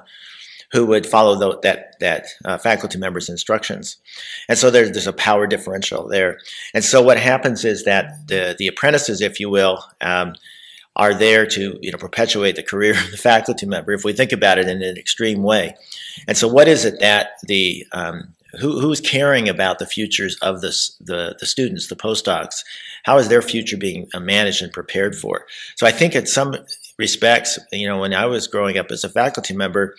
who 0.71 0.85
would 0.85 1.05
follow 1.05 1.35
the, 1.35 1.59
that 1.61 1.99
that 1.99 2.27
uh, 2.43 2.57
faculty 2.57 2.97
member's 2.97 3.29
instructions. 3.29 3.97
And 4.49 4.57
so 4.57 4.69
there's 4.69 4.91
there's 4.91 5.07
a 5.07 5.13
power 5.13 5.47
differential 5.47 6.07
there. 6.07 6.39
And 6.73 6.83
so 6.83 7.01
what 7.01 7.17
happens 7.17 7.65
is 7.65 7.85
that 7.85 8.27
the 8.27 8.55
the 8.57 8.67
apprentices, 8.67 9.21
if 9.21 9.39
you 9.39 9.49
will. 9.49 9.83
Um, 10.01 10.35
are 10.97 11.13
there 11.13 11.45
to 11.45 11.77
you 11.81 11.91
know 11.91 11.97
perpetuate 11.97 12.55
the 12.55 12.63
career 12.63 12.91
of 12.91 13.11
the 13.11 13.17
faculty 13.17 13.65
member 13.65 13.91
if 13.91 14.05
we 14.05 14.13
think 14.13 14.31
about 14.31 14.57
it 14.57 14.69
in 14.69 14.81
an 14.81 14.95
extreme 14.95 15.43
way 15.43 15.75
and 16.25 16.37
so 16.37 16.47
what 16.47 16.69
is 16.69 16.85
it 16.85 17.01
that 17.01 17.31
the 17.43 17.85
um, 17.91 18.33
who, 18.59 18.79
who's 18.79 19.01
caring 19.01 19.49
about 19.49 19.79
the 19.79 19.85
futures 19.85 20.37
of 20.41 20.61
the, 20.61 21.35
the 21.39 21.45
students, 21.45 21.87
the 21.87 21.95
postdocs? 21.95 22.63
How 23.03 23.17
is 23.17 23.27
their 23.27 23.41
future 23.41 23.77
being 23.77 24.07
uh, 24.13 24.19
managed 24.19 24.61
and 24.61 24.71
prepared 24.71 25.15
for? 25.15 25.45
So 25.75 25.85
I 25.85 25.91
think 25.91 26.15
in 26.15 26.25
some 26.25 26.55
respects, 26.97 27.59
you 27.71 27.87
know, 27.87 27.99
when 27.99 28.13
I 28.13 28.25
was 28.25 28.47
growing 28.47 28.77
up 28.77 28.91
as 28.91 29.03
a 29.03 29.09
faculty 29.09 29.53
member, 29.53 29.95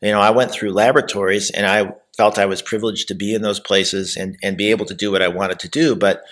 you 0.00 0.12
know, 0.12 0.20
I 0.20 0.30
went 0.30 0.50
through 0.50 0.72
laboratories 0.72 1.50
and 1.50 1.66
I 1.66 1.92
felt 2.16 2.38
I 2.38 2.46
was 2.46 2.62
privileged 2.62 3.08
to 3.08 3.14
be 3.14 3.34
in 3.34 3.42
those 3.42 3.60
places 3.60 4.16
and, 4.16 4.36
and 4.42 4.56
be 4.56 4.70
able 4.70 4.86
to 4.86 4.94
do 4.94 5.10
what 5.10 5.22
I 5.22 5.28
wanted 5.28 5.58
to 5.60 5.68
do. 5.68 5.94
But 5.94 6.22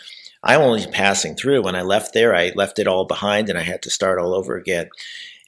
I 0.42 0.56
was 0.56 0.66
only 0.66 0.92
passing 0.92 1.34
through. 1.34 1.62
When 1.62 1.74
I 1.74 1.82
left 1.82 2.14
there, 2.14 2.34
I 2.34 2.52
left 2.54 2.78
it 2.78 2.86
all 2.86 3.04
behind 3.04 3.48
and 3.48 3.58
I 3.58 3.62
had 3.62 3.82
to 3.82 3.90
start 3.90 4.18
all 4.18 4.34
over 4.34 4.56
again. 4.56 4.88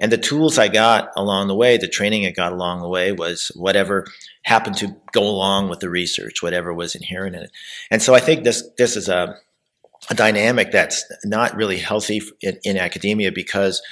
And 0.01 0.11
the 0.11 0.19
tools 0.19 0.59
I 0.59 0.69
got 0.69 1.11
along 1.15 1.49
the 1.49 1.55
way, 1.55 1.77
the 1.77 1.87
training 1.87 2.27
I 2.27 2.31
got 2.31 2.53
along 2.53 2.81
the 2.81 2.89
way 2.89 3.13
was 3.13 3.53
whatever 3.55 4.07
happened 4.43 4.77
to 4.79 4.97
go 5.13 5.23
along 5.23 5.69
with 5.69 5.81
the 5.81 5.91
research, 5.91 6.43
whatever 6.43 6.73
was 6.73 6.95
inherent 6.95 7.37
in 7.37 7.43
it. 7.43 7.51
And 7.91 8.03
so 8.03 8.15
I 8.15 8.21
think 8.21 8.43
this 8.43 8.67
this 8.79 8.97
is 8.97 9.09
a, 9.09 9.37
a 10.09 10.15
dynamic 10.15 10.73
that's 10.73 11.05
not 11.25 11.55
really 11.55 11.77
healthy 11.77 12.23
in, 12.41 12.59
in 12.65 12.79
academia 12.79 13.31
because 13.31 13.83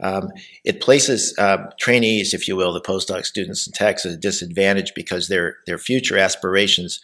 um, 0.00 0.30
it 0.64 0.80
places 0.80 1.34
uh, 1.38 1.70
trainees, 1.78 2.34
if 2.34 2.48
you 2.48 2.56
will, 2.56 2.72
the 2.72 2.80
postdoc 2.80 3.24
students 3.24 3.66
in 3.66 3.72
techs 3.72 4.04
at 4.04 4.12
a 4.12 4.16
disadvantage 4.16 4.94
because 4.94 5.28
their 5.28 5.58
their 5.66 5.78
future 5.78 6.18
aspirations 6.18 7.00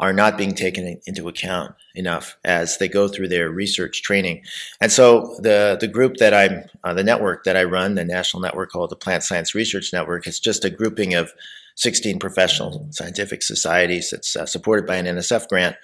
are 0.00 0.12
not 0.12 0.36
being 0.36 0.54
taken 0.54 1.00
into 1.06 1.28
account 1.28 1.74
enough 1.94 2.36
as 2.44 2.78
they 2.78 2.88
go 2.88 3.06
through 3.06 3.28
their 3.28 3.48
research 3.48 4.02
training. 4.02 4.42
And 4.80 4.90
so 4.90 5.36
the 5.38 5.78
the 5.80 5.88
group 5.88 6.16
that 6.16 6.34
I'm 6.34 6.64
uh, 6.82 6.94
the 6.94 7.04
network 7.04 7.44
that 7.44 7.56
I 7.56 7.64
run, 7.64 7.94
the 7.94 8.04
national 8.04 8.42
network 8.42 8.70
called 8.70 8.90
the 8.90 8.96
Plant 8.96 9.22
Science 9.22 9.54
Research 9.54 9.92
Network, 9.92 10.26
is 10.26 10.40
just 10.40 10.64
a 10.64 10.70
grouping 10.70 11.14
of 11.14 11.32
16 11.76 12.18
professional 12.18 12.86
scientific 12.90 13.42
societies 13.42 14.10
that's 14.10 14.36
uh, 14.36 14.46
supported 14.46 14.86
by 14.86 14.96
an 14.96 15.06
NSF 15.06 15.48
grant. 15.48 15.76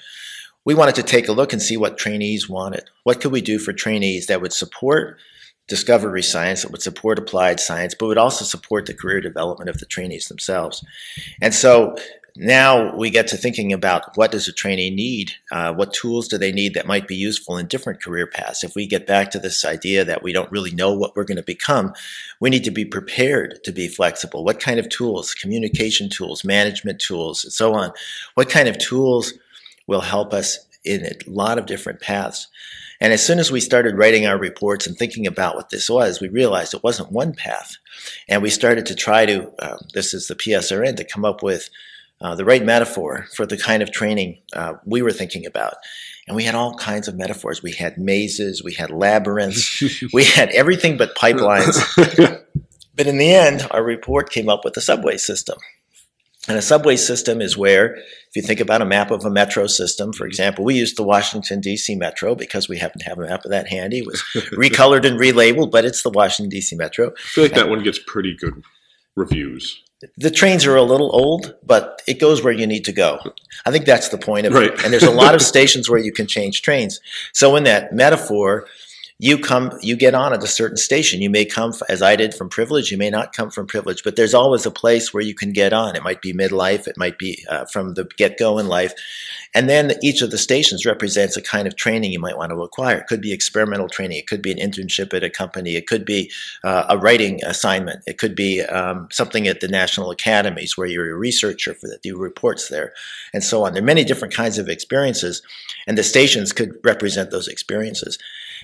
We 0.64 0.74
wanted 0.74 0.94
to 0.96 1.02
take 1.02 1.26
a 1.26 1.32
look 1.32 1.52
and 1.52 1.62
see 1.62 1.76
what 1.76 1.96
trainees 1.96 2.48
wanted. 2.48 2.84
What 3.04 3.20
could 3.20 3.32
we 3.32 3.40
do 3.40 3.58
for 3.58 3.72
trainees 3.72 4.26
that 4.26 4.42
would 4.42 4.52
support 4.52 5.18
discovery 5.70 6.22
science, 6.22 6.62
that 6.62 6.72
would 6.72 6.82
support 6.82 7.18
applied 7.18 7.60
science, 7.60 7.94
but 7.94 8.08
would 8.08 8.18
also 8.18 8.44
support 8.44 8.84
the 8.84 8.92
career 8.92 9.20
development 9.20 9.70
of 9.70 9.78
the 9.78 9.86
trainees 9.86 10.28
themselves. 10.28 10.84
And 11.40 11.54
so 11.54 11.96
now 12.36 12.94
we 12.96 13.08
get 13.10 13.28
to 13.28 13.36
thinking 13.36 13.72
about 13.72 14.16
what 14.16 14.32
does 14.32 14.48
a 14.48 14.52
trainee 14.52 14.90
need? 14.90 15.32
Uh, 15.52 15.72
what 15.72 15.92
tools 15.92 16.26
do 16.26 16.38
they 16.38 16.52
need 16.52 16.74
that 16.74 16.86
might 16.86 17.06
be 17.06 17.14
useful 17.14 17.56
in 17.56 17.66
different 17.66 18.02
career 18.02 18.26
paths? 18.26 18.64
If 18.64 18.74
we 18.74 18.86
get 18.86 19.06
back 19.06 19.30
to 19.30 19.38
this 19.38 19.64
idea 19.64 20.04
that 20.04 20.22
we 20.22 20.32
don't 20.32 20.50
really 20.50 20.72
know 20.72 20.92
what 20.92 21.14
we're 21.14 21.24
going 21.24 21.36
to 21.36 21.42
become, 21.42 21.94
we 22.40 22.50
need 22.50 22.64
to 22.64 22.70
be 22.70 22.84
prepared 22.84 23.62
to 23.64 23.72
be 23.72 23.88
flexible. 23.88 24.44
What 24.44 24.60
kind 24.60 24.80
of 24.80 24.88
tools, 24.88 25.34
communication 25.34 26.08
tools, 26.08 26.44
management 26.44 27.00
tools, 27.00 27.44
and 27.44 27.52
so 27.52 27.74
on? 27.74 27.92
What 28.34 28.50
kind 28.50 28.68
of 28.68 28.76
tools 28.78 29.34
will 29.86 30.00
help 30.00 30.34
us 30.34 30.66
in 30.84 31.04
a 31.04 31.14
lot 31.26 31.58
of 31.58 31.66
different 31.66 32.00
paths? 32.00 32.48
And 33.00 33.12
as 33.14 33.24
soon 33.24 33.38
as 33.38 33.50
we 33.50 33.60
started 33.60 33.96
writing 33.96 34.26
our 34.26 34.38
reports 34.38 34.86
and 34.86 34.96
thinking 34.96 35.26
about 35.26 35.56
what 35.56 35.70
this 35.70 35.88
was, 35.88 36.20
we 36.20 36.28
realized 36.28 36.74
it 36.74 36.84
wasn't 36.84 37.12
one 37.12 37.32
path. 37.32 37.76
And 38.28 38.42
we 38.42 38.50
started 38.50 38.84
to 38.86 38.94
try 38.94 39.24
to, 39.24 39.50
uh, 39.58 39.78
this 39.94 40.12
is 40.12 40.28
the 40.28 40.34
PSRN, 40.34 40.96
to 40.96 41.04
come 41.04 41.24
up 41.24 41.42
with 41.42 41.70
uh, 42.20 42.34
the 42.34 42.44
right 42.44 42.62
metaphor 42.62 43.26
for 43.34 43.46
the 43.46 43.56
kind 43.56 43.82
of 43.82 43.90
training 43.90 44.38
uh, 44.52 44.74
we 44.84 45.00
were 45.00 45.12
thinking 45.12 45.46
about. 45.46 45.74
And 46.28 46.36
we 46.36 46.44
had 46.44 46.54
all 46.54 46.74
kinds 46.74 47.08
of 47.08 47.16
metaphors. 47.16 47.62
We 47.62 47.72
had 47.72 47.96
mazes, 47.96 48.62
we 48.62 48.74
had 48.74 48.90
labyrinths, 48.90 49.82
we 50.12 50.24
had 50.24 50.50
everything 50.50 50.98
but 50.98 51.16
pipelines. 51.16 51.80
but 52.94 53.06
in 53.06 53.16
the 53.16 53.34
end, 53.34 53.66
our 53.70 53.82
report 53.82 54.30
came 54.30 54.50
up 54.50 54.62
with 54.62 54.76
a 54.76 54.82
subway 54.82 55.16
system. 55.16 55.58
And 56.48 56.56
a 56.56 56.62
subway 56.62 56.96
system 56.96 57.40
is 57.40 57.56
where, 57.56 57.96
if 57.96 58.34
you 58.34 58.42
think 58.42 58.60
about 58.60 58.80
a 58.80 58.86
map 58.86 59.10
of 59.10 59.24
a 59.24 59.30
metro 59.30 59.66
system, 59.66 60.12
for 60.12 60.26
example, 60.26 60.64
we 60.64 60.74
used 60.74 60.96
the 60.96 61.02
Washington, 61.02 61.60
D.C. 61.60 61.96
Metro 61.96 62.34
because 62.34 62.68
we 62.68 62.78
happen 62.78 62.98
to 63.00 63.04
have 63.04 63.18
a 63.18 63.26
map 63.26 63.44
of 63.44 63.50
that 63.50 63.68
handy. 63.68 63.98
It 63.98 64.06
was 64.06 64.22
recolored 64.52 65.04
and 65.04 65.18
relabeled, 65.18 65.70
but 65.70 65.84
it's 65.84 66.02
the 66.02 66.10
Washington, 66.10 66.48
D.C. 66.48 66.76
Metro. 66.76 67.10
I 67.10 67.20
feel 67.20 67.44
like 67.44 67.54
that 67.54 67.68
one 67.68 67.82
gets 67.82 67.98
pretty 67.98 68.34
good 68.34 68.64
reviews 69.16 69.82
the 70.16 70.30
trains 70.30 70.64
are 70.66 70.76
a 70.76 70.82
little 70.82 71.14
old, 71.14 71.54
but 71.64 72.02
it 72.06 72.20
goes 72.20 72.42
where 72.42 72.52
you 72.52 72.66
need 72.66 72.84
to 72.86 72.92
go. 72.92 73.18
I 73.66 73.70
think 73.70 73.84
that's 73.84 74.08
the 74.08 74.18
point 74.18 74.46
of 74.46 74.54
right. 74.54 74.72
it. 74.72 74.84
And 74.84 74.92
there's 74.92 75.02
a 75.02 75.10
lot 75.10 75.34
of 75.34 75.42
stations 75.52 75.90
where 75.90 75.98
you 75.98 76.12
can 76.12 76.26
change 76.26 76.62
trains. 76.62 77.00
So 77.32 77.54
in 77.56 77.64
that 77.64 77.92
metaphor, 77.92 78.66
you 79.22 79.36
come 79.36 79.70
you 79.82 79.96
get 79.96 80.14
on 80.14 80.32
at 80.32 80.42
a 80.42 80.46
certain 80.46 80.78
station. 80.78 81.20
You 81.20 81.28
may 81.28 81.44
come 81.44 81.74
as 81.90 82.00
i 82.00 82.16
did 82.16 82.34
from 82.34 82.48
privilege. 82.48 82.90
You 82.90 82.96
may 82.96 83.10
not 83.10 83.34
come 83.34 83.50
from 83.50 83.66
privilege 83.66 84.02
but 84.02 84.16
there's 84.16 84.32
always 84.32 84.64
a 84.64 84.70
place 84.70 85.12
where 85.12 85.22
you 85.22 85.34
can 85.34 85.52
get 85.52 85.74
on. 85.74 85.94
It 85.94 86.02
might 86.02 86.22
be 86.22 86.32
midlife. 86.32 86.88
It 86.88 86.96
might 86.96 87.18
be 87.18 87.44
uh, 87.50 87.66
from 87.66 87.94
the 87.94 88.04
get-go 88.16 88.58
in 88.58 88.66
life. 88.66 88.94
And 89.54 89.68
then 89.68 89.92
each 90.02 90.22
of 90.22 90.30
the 90.30 90.38
stations 90.38 90.86
represents 90.86 91.36
a 91.36 91.42
kind 91.42 91.66
of 91.66 91.76
training 91.76 92.12
you 92.12 92.18
might 92.18 92.38
want 92.38 92.50
to 92.50 92.62
acquire. 92.62 92.98
It 92.98 93.08
could 93.08 93.20
be 93.20 93.32
experimental 93.32 93.88
training. 93.88 94.16
It 94.16 94.26
could 94.26 94.40
be 94.40 94.52
an 94.52 94.58
internship 94.58 95.12
at 95.12 95.22
a 95.22 95.28
company. 95.28 95.76
It 95.76 95.86
could 95.86 96.06
be 96.06 96.30
uh, 96.64 96.86
a 96.88 96.96
writing 96.96 97.44
assignment. 97.44 98.02
It 98.06 98.16
could 98.16 98.34
be 98.34 98.62
um, 98.62 99.08
something 99.10 99.46
at 99.46 99.60
the 99.60 99.68
national 99.68 100.10
academies 100.10 100.78
where 100.78 100.86
you're 100.86 101.10
a 101.10 101.18
researcher 101.18 101.74
for 101.74 101.88
that 101.88 102.00
reports 102.16 102.68
there 102.68 102.94
and 103.34 103.44
so 103.44 103.64
on. 103.64 103.74
There 103.74 103.82
are 103.82 103.86
many 103.86 104.04
different 104.04 104.32
kinds 104.32 104.56
of 104.56 104.68
experiences 104.68 105.42
and 105.86 105.98
the 105.98 106.02
stations 106.02 106.52
could 106.52 106.78
represent 106.82 107.30
those 107.30 107.48
experiences 107.48 108.18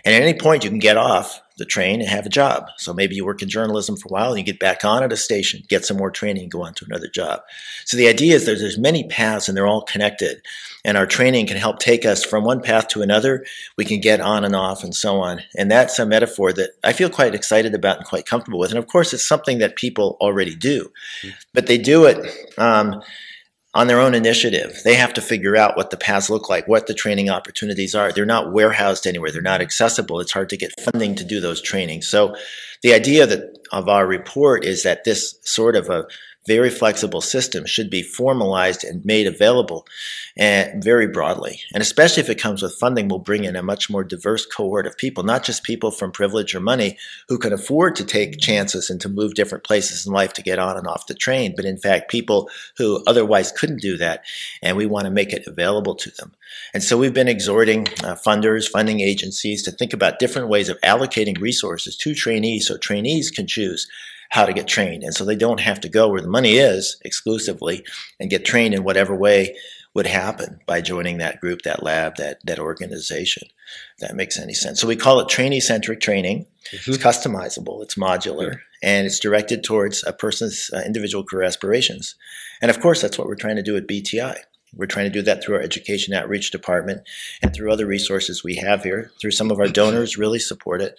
and 0.07 0.15
at 0.15 0.23
any 0.23 0.39
point, 0.39 0.63
you 0.63 0.71
can 0.71 0.79
get 0.79 0.97
off 0.97 1.43
the 1.59 1.65
train 1.65 2.01
and 2.01 2.09
have 2.09 2.27
a 2.27 2.31
job. 2.31 2.69
So 2.77 2.95
maybe 2.95 3.17
you 3.17 3.25
work 3.25 3.43
in 3.43 3.49
journalism 3.49 3.97
for 3.97 4.07
a 4.07 4.13
while 4.13 4.29
and 4.31 4.39
you 4.39 4.45
get 4.45 4.61
back 4.61 4.85
on 4.85 5.03
at 5.03 5.13
a 5.13 5.17
station, 5.17 5.65
get 5.69 5.85
some 5.85 5.97
more 5.97 6.13
training, 6.13 6.45
and 6.45 6.53
go 6.53 6.63
on 6.63 6.75
to 6.75 6.85
another 6.85 7.09
job. 7.09 7.41
So 7.87 7.97
the 7.97 8.07
idea 8.07 8.37
is 8.37 8.47
there's, 8.47 8.61
there's 8.61 8.79
many 8.79 9.09
paths 9.09 9.49
and 9.49 9.57
they're 9.57 9.67
all 9.67 9.83
connected. 9.83 10.43
And 10.85 10.97
our 10.97 11.07
training 11.07 11.49
can 11.49 11.57
help 11.57 11.81
take 11.81 12.05
us 12.05 12.25
from 12.25 12.45
one 12.45 12.63
path 12.63 12.87
to 12.89 13.03
another. 13.03 13.45
We 13.77 13.85
can 13.85 14.01
get 14.01 14.21
on 14.21 14.45
and 14.45 14.55
off 14.55 14.85
and 14.85 14.95
so 14.95 15.17
on. 15.17 15.43
And 15.57 15.69
that's 15.69 15.99
a 15.99 16.07
metaphor 16.07 16.53
that 16.53 16.71
I 16.85 16.93
feel 16.93 17.11
quite 17.11 17.35
excited 17.35 17.75
about 17.75 17.97
and 17.97 18.07
quite 18.07 18.27
comfortable 18.27 18.61
with. 18.61 18.71
And 18.71 18.79
of 18.79 18.87
course, 18.87 19.13
it's 19.13 19.27
something 19.27 19.59
that 19.59 19.75
people 19.75 20.17
already 20.21 20.55
do, 20.55 20.93
mm-hmm. 21.23 21.31
but 21.53 21.67
they 21.67 21.79
do 21.79 22.05
it. 22.05 22.19
Um, 22.57 23.03
on 23.77 23.89
their 23.89 24.01
own 24.01 24.15
initiative. 24.15 24.81
They 24.85 24.95
have 24.95 25.13
to 25.13 25.21
figure 25.21 25.55
out 25.55 25.77
what 25.77 25.91
the 25.91 25.99
paths 25.99 26.31
look 26.31 26.49
like, 26.49 26.67
what 26.67 26.87
the 26.87 26.95
training 26.95 27.29
opportunities 27.29 27.95
are. 27.95 28.11
They're 28.11 28.25
not 28.25 28.51
warehoused 28.51 29.07
anywhere. 29.07 29.31
They're 29.31 29.43
not 29.43 29.61
accessible. 29.61 30.19
It's 30.19 30.33
hard 30.33 30.49
to 30.49 30.57
get 30.57 30.73
funding 30.81 31.15
to 31.17 31.25
do 31.25 31.41
those 31.41 31.61
trainings. 31.61 32.09
So 32.09 32.35
the 32.83 32.95
idea 32.95 33.27
that 33.27 33.59
of 33.73 33.87
our 33.87 34.07
report 34.07 34.65
is 34.65 34.83
that 34.85 35.05
this 35.05 35.39
sort 35.43 35.77
of 35.77 35.91
a 35.91 36.07
very 36.47 36.71
flexible 36.71 37.21
system 37.21 37.67
should 37.67 37.91
be 37.91 38.03
formalized 38.03 38.85
and 38.85 39.05
made 39.05 39.27
available 39.27 39.87
and 40.37 40.83
very 40.83 41.07
broadly. 41.07 41.61
And 41.73 41.83
especially 41.83 42.23
if 42.23 42.29
it 42.29 42.41
comes 42.41 42.63
with 42.63 42.75
funding, 42.75 43.09
we'll 43.09 43.19
bring 43.19 43.45
in 43.45 43.57
a 43.57 43.63
much 43.63 43.89
more 43.89 44.05
diverse 44.05 44.45
cohort 44.45 44.87
of 44.87 44.97
people, 44.97 45.25
not 45.25 45.45
just 45.45 45.63
people 45.63 45.91
from 45.91 46.13
privilege 46.13 46.55
or 46.55 46.61
money 46.61 46.99
who 47.29 47.39
can 47.39 47.53
afford 47.53 47.97
to 47.97 48.05
take 48.05 48.39
chances 48.39 48.91
and 48.91 49.01
to 49.01 49.09
move 49.09 49.35
different 49.35 49.65
places 49.65 50.07
in 50.07 50.13
life 50.13 50.33
to 50.35 50.43
get 50.43 50.59
on 50.59 50.77
and 50.77 50.87
off 50.87 51.07
the 51.07 51.15
train, 51.15 51.55
but 51.57 51.65
in 51.65 51.79
fact, 51.79 52.11
people 52.11 52.51
who 52.77 53.03
otherwise 53.07 53.53
couldn't 53.53 53.81
do 53.81 53.97
that. 53.97 54.25
And 54.63 54.77
we 54.77 54.87
want 54.87 55.07
to 55.07 55.11
make 55.11 55.33
it 55.33 55.47
available 55.47 55.95
to 55.97 56.11
them. 56.11 56.33
And 56.75 56.83
so 56.83 56.99
we've 56.99 57.15
been 57.15 57.29
exhorting 57.29 57.89
uh, 58.05 58.15
funders, 58.15 58.69
funding 58.69 59.01
agencies 59.01 59.63
to 59.63 59.71
think 59.71 59.93
about 59.93 60.19
different 60.19 60.49
ways 60.49 60.69
of 60.69 60.81
allocating 60.83 61.41
resources 61.41 61.97
to 61.97 62.15
trainees 62.15 62.69
so 62.69 62.77
trainees 62.77 63.31
can 63.31 63.47
choose 63.47 63.89
how 64.31 64.45
to 64.45 64.53
get 64.53 64.69
trained. 64.69 65.03
And 65.03 65.15
so 65.15 65.25
they 65.25 65.37
don't 65.37 65.61
have 65.61 65.81
to 65.81 65.89
go 65.89 66.09
where 66.09 66.21
the 66.21 66.29
money 66.29 66.55
is 66.55 67.01
exclusively 67.05 67.85
and 68.21 68.31
get 68.31 68.45
trained 68.45 68.75
in 68.75 68.85
whatever 68.85 69.15
way 69.15 69.57
would 69.95 70.07
happen 70.07 70.61
by 70.67 70.81
joining 70.83 71.19
that 71.19 71.41
group, 71.41 71.63
that 71.63 71.83
lab, 71.83 72.17
that, 72.17 72.39
that 72.45 72.59
organization. 72.59 73.49
that 73.99 74.15
makes 74.15 74.39
any 74.39 74.53
sense. 74.53 74.79
So 74.79 74.87
we 74.87 74.95
call 74.95 75.21
it 75.21 75.29
trainee 75.29 75.61
centric 75.61 76.01
training. 76.01 76.47
Mm-hmm. 76.71 76.93
It's 76.93 77.03
customizable, 77.03 77.83
it's 77.83 77.95
modular, 77.95 78.59
and 78.83 79.07
it's 79.07 79.19
directed 79.19 79.65
towards 79.65 80.05
a 80.05 80.13
person's 80.13 80.71
uh, 80.73 80.83
individual 80.85 81.25
career 81.25 81.45
aspirations. 81.45 82.15
And 82.61 82.71
of 82.71 82.81
course, 82.81 83.01
that's 83.01 83.17
what 83.17 83.27
we're 83.27 83.37
trying 83.37 83.57
to 83.57 83.63
do 83.63 83.77
at 83.77 83.87
BTI. 83.87 84.37
We're 84.75 84.87
trying 84.87 85.07
to 85.07 85.19
do 85.19 85.23
that 85.23 85.43
through 85.43 85.57
our 85.57 85.63
education 85.63 86.13
outreach 86.13 86.51
department 86.51 87.09
and 87.41 87.55
through 87.55 87.73
other 87.73 87.87
resources 87.87 88.45
we 88.45 88.57
have 88.57 88.83
here. 88.83 89.11
Through 89.19 89.31
some 89.31 89.51
of 89.51 89.59
our 89.59 89.69
donors, 89.69 90.19
really 90.19 90.39
support 90.39 90.83
it. 90.83 90.97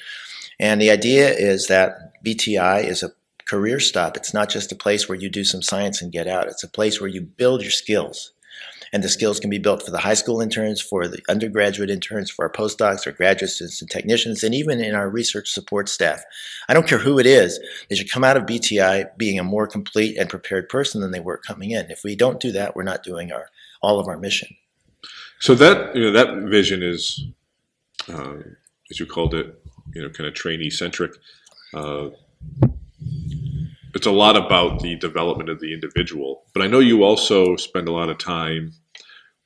And 0.59 0.81
the 0.81 0.89
idea 0.89 1.29
is 1.29 1.67
that 1.67 2.13
BTI 2.25 2.83
is 2.83 3.03
a 3.03 3.11
career 3.47 3.79
stop. 3.79 4.17
It's 4.17 4.33
not 4.33 4.49
just 4.49 4.71
a 4.71 4.75
place 4.75 5.07
where 5.07 5.17
you 5.17 5.29
do 5.29 5.43
some 5.43 5.61
science 5.61 6.01
and 6.01 6.11
get 6.11 6.27
out. 6.27 6.47
It's 6.47 6.63
a 6.63 6.69
place 6.69 6.99
where 6.99 7.09
you 7.09 7.21
build 7.21 7.61
your 7.61 7.71
skills. 7.71 8.33
And 8.93 9.03
the 9.03 9.09
skills 9.09 9.39
can 9.39 9.49
be 9.49 9.57
built 9.57 9.83
for 9.83 9.91
the 9.91 9.97
high 9.97 10.13
school 10.13 10.39
interns, 10.39 10.79
for 10.81 11.07
the 11.07 11.21
undergraduate 11.27 11.89
interns, 11.89 12.31
for 12.31 12.45
our 12.45 12.51
postdocs, 12.51 13.05
our 13.05 13.11
graduate 13.11 13.51
students 13.51 13.81
and 13.81 13.91
technicians, 13.91 14.43
and 14.43 14.55
even 14.55 14.79
in 14.79 14.95
our 14.95 15.09
research 15.09 15.49
support 15.49 15.89
staff. 15.89 16.21
I 16.69 16.73
don't 16.73 16.87
care 16.87 16.97
who 16.97 17.19
it 17.19 17.25
is, 17.25 17.59
they 17.89 17.95
should 17.95 18.09
come 18.09 18.23
out 18.23 18.37
of 18.37 18.43
BTI 18.43 19.17
being 19.17 19.39
a 19.39 19.43
more 19.43 19.67
complete 19.67 20.17
and 20.17 20.29
prepared 20.29 20.69
person 20.69 21.01
than 21.01 21.11
they 21.11 21.19
were 21.19 21.37
coming 21.37 21.71
in. 21.71 21.91
If 21.91 22.03
we 22.03 22.15
don't 22.15 22.39
do 22.39 22.51
that, 22.53 22.75
we're 22.75 22.83
not 22.83 23.03
doing 23.03 23.31
our 23.31 23.49
all 23.81 23.99
of 23.99 24.07
our 24.07 24.17
mission. 24.17 24.55
So 25.39 25.53
that 25.55 25.95
you 25.95 26.03
know 26.03 26.11
that 26.11 26.49
vision 26.49 26.81
is, 26.81 27.25
uh, 28.09 28.37
as 28.89 28.99
you 28.99 29.05
called 29.05 29.33
it, 29.33 29.61
you 29.93 30.01
know, 30.01 30.09
kind 30.09 30.27
of 30.27 30.33
trainee 30.33 30.69
centric. 30.69 31.11
Uh, 31.73 32.09
it's 33.97 34.05
a 34.05 34.11
lot 34.11 34.37
about 34.37 34.79
the 34.81 34.95
development 34.95 35.49
of 35.49 35.59
the 35.59 35.73
individual. 35.73 36.43
But 36.53 36.61
I 36.61 36.67
know 36.67 36.77
you 36.77 37.03
also 37.03 37.55
spend 37.55 37.87
a 37.87 37.91
lot 37.91 38.09
of 38.09 38.19
time 38.19 38.73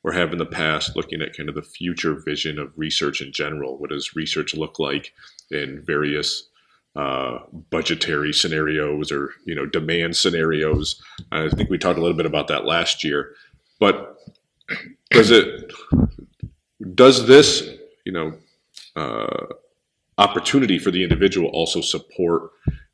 or 0.04 0.12
have 0.12 0.34
in 0.34 0.40
the 0.40 0.46
past 0.46 0.94
looking 0.94 1.22
at 1.22 1.38
kind 1.38 1.48
of 1.48 1.56
the 1.56 1.62
future 1.62 2.22
vision 2.26 2.60
of 2.60 2.74
research 2.76 3.22
in 3.22 3.32
general. 3.32 3.78
What 3.78 3.92
does 3.92 4.14
research 4.14 4.54
look 4.54 4.78
like 4.78 5.14
in 5.52 5.82
various 5.86 6.50
uh, 6.98 7.40
budgetary 7.70 8.34
scenarios 8.34 9.10
or 9.10 9.32
you 9.46 9.56
know 9.56 9.66
demand 9.66 10.18
scenarios? 10.18 11.02
I 11.32 11.48
think 11.48 11.70
we 11.70 11.78
talked 11.78 11.98
a 11.98 12.02
little 12.02 12.18
bit 12.18 12.26
about 12.26 12.50
that 12.50 12.66
last 12.66 13.06
year. 13.06 13.34
But 13.80 14.18
does 15.12 15.32
it 15.32 15.72
does 16.94 17.26
this 17.26 17.70
you 18.06 18.12
know 18.12 18.34
uh, 18.98 19.46
opportunity 20.18 20.78
for 20.78 20.92
the 20.92 21.04
individual 21.04 21.50
also 21.54 21.80
support 21.80 22.52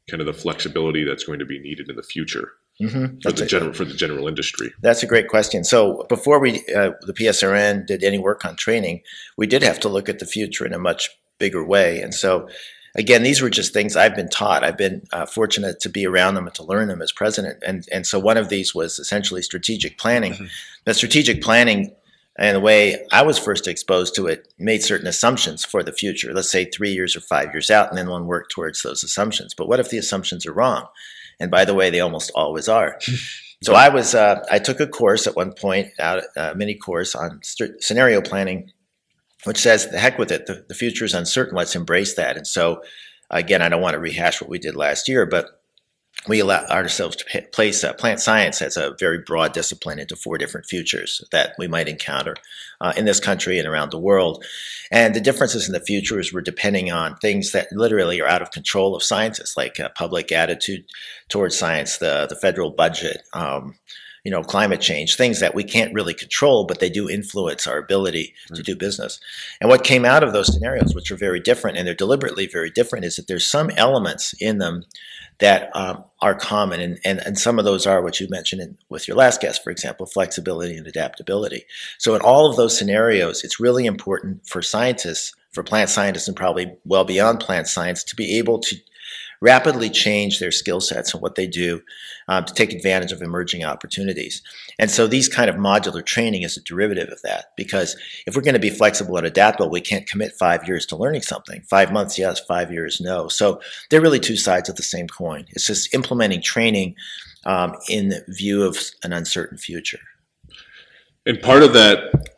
kind 0.09 0.21
of 0.21 0.27
the 0.27 0.33
flexibility 0.33 1.03
that's 1.03 1.23
going 1.23 1.39
to 1.39 1.45
be 1.45 1.59
needed 1.59 1.89
in 1.89 1.95
the 1.95 2.03
future 2.03 2.53
mm-hmm. 2.81 3.19
for 3.21 3.31
the 3.31 3.45
general 3.45 3.73
for 3.73 3.85
the 3.85 3.93
general 3.93 4.27
industry? 4.27 4.73
That's 4.81 5.03
a 5.03 5.07
great 5.07 5.27
question. 5.27 5.63
So 5.63 6.05
before 6.09 6.39
we 6.39 6.59
uh, 6.75 6.91
the 7.01 7.13
PSRN 7.13 7.85
did 7.85 8.03
any 8.03 8.19
work 8.19 8.45
on 8.45 8.55
training, 8.55 9.01
we 9.37 9.47
did 9.47 9.63
have 9.63 9.79
to 9.81 9.89
look 9.89 10.09
at 10.09 10.19
the 10.19 10.25
future 10.25 10.65
in 10.65 10.73
a 10.73 10.79
much 10.79 11.09
bigger 11.39 11.63
way, 11.63 12.01
and 12.01 12.13
so. 12.13 12.47
Again, 12.95 13.21
these 13.21 13.43
were 13.43 13.49
just 13.51 13.73
things 13.73 13.95
I've 13.95 14.15
been 14.15 14.29
taught. 14.29 14.63
I've 14.63 14.77
been 14.77 15.03
uh, 15.11 15.27
fortunate 15.27 15.79
to 15.81 15.89
be 15.89 16.07
around 16.07 16.33
them 16.33 16.47
and 16.47 16.55
to 16.55 16.63
learn 16.63 16.87
them 16.87 16.99
as 16.99 17.11
president. 17.11 17.61
And, 17.63 17.87
and 17.91 18.07
so 18.07 18.17
one 18.17 18.37
of 18.37 18.49
these 18.49 18.73
was 18.73 18.97
essentially 18.97 19.43
strategic 19.43 19.99
planning. 19.99 20.33
Mm-hmm. 20.33 20.91
Strategic 20.93 21.43
planning 21.43 21.93
and 22.37 22.55
the 22.55 22.61
way 22.61 23.05
I 23.11 23.23
was 23.23 23.39
first 23.39 23.67
exposed 23.67 24.13
to 24.15 24.27
it 24.27 24.53
made 24.59 24.83
certain 24.83 25.07
assumptions 25.07 25.65
for 25.65 25.81
the 25.81 25.91
future, 25.91 26.33
let's 26.33 26.51
say 26.51 26.65
three 26.65 26.91
years 26.91 27.15
or 27.15 27.21
five 27.21 27.51
years 27.53 27.71
out, 27.71 27.89
and 27.89 27.97
then 27.97 28.09
one 28.09 28.27
worked 28.27 28.51
towards 28.51 28.83
those 28.83 29.03
assumptions. 29.03 29.55
But 29.55 29.67
what 29.67 29.79
if 29.79 29.89
the 29.89 29.97
assumptions 29.97 30.45
are 30.45 30.53
wrong? 30.53 30.87
And 31.39 31.49
by 31.49 31.65
the 31.65 31.73
way, 31.73 31.89
they 31.89 31.99
almost 31.99 32.31
always 32.35 32.69
are. 32.69 32.99
so 33.63 33.73
I 33.73 33.89
was, 33.89 34.13
uh, 34.13 34.45
I 34.51 34.59
took 34.59 34.79
a 34.79 34.87
course 34.87 35.25
at 35.25 35.35
one 35.35 35.53
point, 35.53 35.87
out 35.99 36.23
a 36.35 36.53
mini 36.55 36.75
course 36.75 37.15
on 37.15 37.39
st- 37.41 37.81
scenario 37.81 38.21
planning, 38.21 38.71
which 39.45 39.57
says, 39.57 39.89
the 39.89 39.99
heck 39.99 40.19
with 40.19 40.31
it, 40.31 40.45
the, 40.45 40.63
the 40.67 40.75
future 40.75 41.05
is 41.05 41.15
uncertain, 41.15 41.55
let's 41.55 41.75
embrace 41.75 42.15
that. 42.15 42.37
And 42.37 42.45
so, 42.45 42.83
again, 43.31 43.63
I 43.63 43.69
don't 43.69 43.81
want 43.81 43.93
to 43.93 43.99
rehash 43.99 44.41
what 44.41 44.49
we 44.49 44.59
did 44.59 44.75
last 44.75 45.07
year, 45.07 45.25
but 45.25 45.56
we 46.27 46.39
allow 46.39 46.65
ourselves 46.67 47.15
to 47.15 47.41
place 47.51 47.83
uh, 47.83 47.93
plant 47.93 48.19
science 48.19 48.61
as 48.61 48.77
a 48.77 48.95
very 48.99 49.19
broad 49.19 49.53
discipline 49.53 49.99
into 49.99 50.15
four 50.15 50.37
different 50.37 50.65
futures 50.67 51.23
that 51.31 51.53
we 51.57 51.67
might 51.67 51.87
encounter 51.87 52.35
uh, 52.81 52.93
in 52.97 53.05
this 53.05 53.19
country 53.19 53.59
and 53.59 53.67
around 53.67 53.91
the 53.91 53.99
world. 53.99 54.43
And 54.91 55.13
the 55.13 55.21
differences 55.21 55.67
in 55.67 55.73
the 55.73 55.79
futures 55.79 56.31
were 56.33 56.41
depending 56.41 56.91
on 56.91 57.17
things 57.17 57.51
that 57.51 57.71
literally 57.71 58.21
are 58.21 58.27
out 58.27 58.41
of 58.41 58.51
control 58.51 58.95
of 58.95 59.03
scientists, 59.03 59.57
like 59.57 59.79
uh, 59.79 59.89
public 59.95 60.31
attitude 60.31 60.85
towards 61.29 61.57
science, 61.57 61.97
the, 61.97 62.27
the 62.29 62.35
federal 62.35 62.71
budget, 62.71 63.23
um, 63.33 63.75
you 64.23 64.31
know, 64.31 64.43
climate 64.43 64.81
change, 64.81 65.15
things 65.15 65.39
that 65.39 65.55
we 65.55 65.63
can't 65.63 65.93
really 65.93 66.13
control, 66.13 66.65
but 66.65 66.81
they 66.81 66.89
do 66.89 67.09
influence 67.09 67.65
our 67.65 67.77
ability 67.77 68.33
to 68.53 68.61
do 68.61 68.75
business. 68.75 69.21
And 69.61 69.69
what 69.69 69.85
came 69.85 70.03
out 70.03 70.21
of 70.21 70.33
those 70.33 70.53
scenarios, 70.53 70.93
which 70.93 71.11
are 71.11 71.15
very 71.15 71.39
different, 71.39 71.77
and 71.77 71.87
they're 71.87 71.95
deliberately 71.95 72.45
very 72.45 72.69
different, 72.69 73.05
is 73.05 73.15
that 73.15 73.27
there's 73.27 73.47
some 73.47 73.69
elements 73.77 74.33
in 74.41 74.57
them 74.57 74.83
that 75.39 75.69
um, 75.75 76.03
are 76.21 76.35
common. 76.35 76.79
And, 76.79 76.99
and, 77.05 77.19
and 77.19 77.37
some 77.37 77.59
of 77.59 77.65
those 77.65 77.85
are 77.85 78.01
what 78.01 78.19
you 78.19 78.27
mentioned 78.29 78.61
in, 78.61 78.77
with 78.89 79.07
your 79.07 79.17
last 79.17 79.41
guest, 79.41 79.63
for 79.63 79.69
example, 79.69 80.05
flexibility 80.05 80.75
and 80.75 80.87
adaptability. 80.87 81.65
So, 81.97 82.15
in 82.15 82.21
all 82.21 82.49
of 82.49 82.57
those 82.57 82.77
scenarios, 82.77 83.43
it's 83.43 83.59
really 83.59 83.85
important 83.85 84.47
for 84.47 84.61
scientists, 84.61 85.33
for 85.51 85.63
plant 85.63 85.89
scientists, 85.89 86.27
and 86.27 86.35
probably 86.35 86.75
well 86.85 87.05
beyond 87.05 87.39
plant 87.39 87.67
science, 87.67 88.03
to 88.05 88.15
be 88.15 88.37
able 88.37 88.59
to 88.59 88.75
rapidly 89.41 89.89
change 89.89 90.39
their 90.39 90.51
skill 90.51 90.81
sets 90.81 91.13
and 91.13 91.21
what 91.21 91.35
they 91.35 91.47
do 91.47 91.81
um, 92.27 92.45
to 92.45 92.53
take 92.53 92.73
advantage 92.73 93.11
of 93.11 93.21
emerging 93.21 93.63
opportunities. 93.63 94.41
And 94.79 94.89
so 94.89 95.07
these 95.07 95.29
kind 95.29 95.49
of 95.49 95.55
modular 95.55 96.05
training 96.05 96.43
is 96.43 96.57
a 96.57 96.61
derivative 96.61 97.09
of 97.09 97.21
that 97.23 97.51
because 97.55 97.95
if 98.25 98.35
we're 98.35 98.41
going 98.41 98.53
to 98.53 98.59
be 98.59 98.69
flexible 98.69 99.17
and 99.17 99.25
adaptable, 99.25 99.69
we 99.69 99.81
can't 99.81 100.07
commit 100.07 100.33
five 100.33 100.67
years 100.67 100.85
to 100.87 100.95
learning 100.95 101.21
something. 101.21 101.61
Five 101.69 101.91
months, 101.91 102.17
yes, 102.17 102.39
five 102.39 102.71
years, 102.71 102.99
no. 102.99 103.27
So 103.27 103.61
they're 103.89 104.01
really 104.01 104.19
two 104.19 104.37
sides 104.37 104.69
of 104.69 104.75
the 104.75 104.83
same 104.83 105.07
coin. 105.07 105.45
It's 105.49 105.65
just 105.65 105.93
implementing 105.93 106.41
training 106.41 106.95
um, 107.45 107.75
in 107.89 108.13
view 108.27 108.63
of 108.63 108.77
an 109.03 109.13
uncertain 109.13 109.57
future. 109.57 109.99
And 111.25 111.41
part 111.41 111.63
of 111.63 111.73
that 111.73 112.29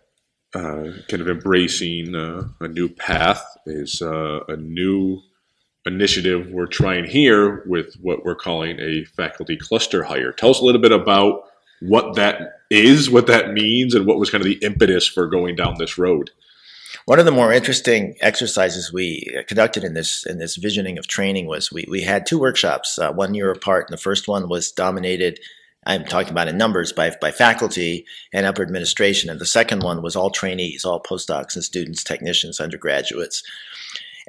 uh, 0.53 0.91
kind 1.07 1.21
of 1.21 1.29
embracing 1.29 2.15
uh, 2.15 2.47
a 2.59 2.67
new 2.67 2.89
path 2.89 3.43
is 3.65 4.01
uh, 4.01 4.39
a 4.47 4.55
new 4.55 5.21
initiative 5.89 6.49
we're 6.51 6.67
trying 6.67 7.05
here 7.05 7.63
with 7.65 7.95
what 8.01 8.23
we're 8.23 8.35
calling 8.35 8.79
a 8.79 9.03
faculty 9.05 9.57
cluster 9.57 10.03
hire. 10.03 10.31
Tell 10.31 10.51
us 10.51 10.59
a 10.59 10.65
little 10.65 10.81
bit 10.81 10.91
about 10.91 11.43
what 11.81 12.15
that 12.15 12.61
is, 12.69 13.09
what 13.09 13.27
that 13.27 13.53
means, 13.53 13.95
and 13.95 14.05
what 14.05 14.17
was 14.17 14.29
kind 14.29 14.41
of 14.41 14.47
the 14.47 14.65
impetus 14.65 15.07
for 15.07 15.27
going 15.27 15.55
down 15.55 15.75
this 15.77 15.97
road. 15.97 16.31
One 17.05 17.19
of 17.19 17.25
the 17.25 17.31
more 17.31 17.51
interesting 17.51 18.15
exercises 18.21 18.93
we 18.93 19.25
conducted 19.47 19.83
in 19.83 19.93
this 19.93 20.25
in 20.25 20.37
this 20.37 20.55
visioning 20.55 20.97
of 20.97 21.07
training 21.07 21.47
was 21.47 21.71
we, 21.71 21.85
we 21.89 22.01
had 22.01 22.25
two 22.25 22.39
workshops, 22.39 22.99
uh, 22.99 23.11
one 23.11 23.33
year 23.33 23.51
apart, 23.51 23.87
and 23.87 23.97
the 23.97 24.01
first 24.01 24.27
one 24.27 24.47
was 24.49 24.71
dominated. 24.71 25.39
I'm 25.85 26.03
talking 26.03 26.31
about 26.31 26.47
in 26.47 26.57
numbers 26.57 26.91
by 26.91 27.15
by 27.21 27.31
faculty 27.31 28.05
and 28.33 28.45
upper 28.45 28.61
administration, 28.61 29.29
and 29.29 29.39
the 29.39 29.45
second 29.45 29.81
one 29.81 30.01
was 30.01 30.15
all 30.15 30.29
trainees, 30.29 30.85
all 30.85 31.01
postdocs 31.01 31.55
and 31.55 31.63
students, 31.63 32.03
technicians, 32.03 32.59
undergraduates. 32.59 33.43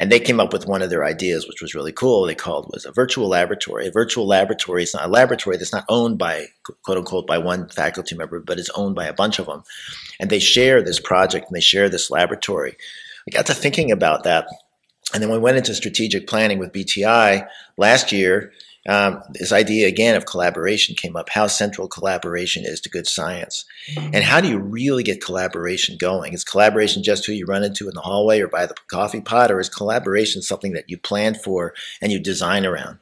And 0.00 0.10
they 0.10 0.18
came 0.18 0.40
up 0.40 0.54
with 0.54 0.66
one 0.66 0.80
of 0.80 0.88
their 0.88 1.04
ideas, 1.04 1.46
which 1.46 1.60
was 1.60 1.74
really 1.74 1.92
cool. 1.92 2.24
They 2.24 2.34
called 2.34 2.70
was 2.72 2.86
a 2.86 2.90
virtual 2.90 3.28
laboratory. 3.28 3.86
A 3.86 3.92
virtual 3.92 4.26
laboratory 4.26 4.82
is 4.82 4.94
not 4.94 5.04
a 5.04 5.08
laboratory 5.08 5.58
that's 5.58 5.74
not 5.74 5.84
owned 5.90 6.16
by 6.16 6.46
quote 6.82 6.96
unquote 6.96 7.26
by 7.26 7.36
one 7.36 7.68
faculty 7.68 8.16
member, 8.16 8.40
but 8.40 8.58
is 8.58 8.70
owned 8.70 8.94
by 8.94 9.04
a 9.04 9.12
bunch 9.12 9.38
of 9.38 9.44
them. 9.44 9.62
And 10.18 10.30
they 10.30 10.38
share 10.38 10.82
this 10.82 10.98
project 10.98 11.46
and 11.48 11.54
they 11.54 11.60
share 11.60 11.90
this 11.90 12.10
laboratory. 12.10 12.76
I 13.28 13.30
got 13.30 13.44
to 13.46 13.54
thinking 13.54 13.92
about 13.92 14.24
that. 14.24 14.46
And 15.12 15.22
then 15.22 15.30
we 15.30 15.38
went 15.38 15.58
into 15.58 15.74
strategic 15.74 16.26
planning 16.26 16.58
with 16.58 16.72
BTI 16.72 17.46
last 17.76 18.10
year 18.10 18.52
um, 18.88 19.22
this 19.32 19.52
idea 19.52 19.86
again 19.88 20.16
of 20.16 20.24
collaboration 20.24 20.94
came 20.94 21.14
up 21.14 21.28
how 21.28 21.46
central 21.46 21.86
collaboration 21.86 22.64
is 22.64 22.80
to 22.80 22.88
good 22.88 23.06
science. 23.06 23.66
And 23.96 24.24
how 24.24 24.40
do 24.40 24.48
you 24.48 24.58
really 24.58 25.02
get 25.02 25.22
collaboration 25.22 25.98
going? 25.98 26.32
Is 26.32 26.44
collaboration 26.44 27.02
just 27.02 27.26
who 27.26 27.32
you 27.32 27.44
run 27.44 27.62
into 27.62 27.88
in 27.88 27.94
the 27.94 28.00
hallway 28.00 28.40
or 28.40 28.48
by 28.48 28.66
the 28.66 28.74
coffee 28.88 29.20
pot 29.20 29.50
or 29.50 29.60
is 29.60 29.68
collaboration 29.68 30.40
something 30.40 30.72
that 30.72 30.88
you 30.88 30.96
plan 30.96 31.34
for 31.34 31.74
and 32.00 32.10
you 32.10 32.18
design 32.18 32.64
around? 32.64 32.98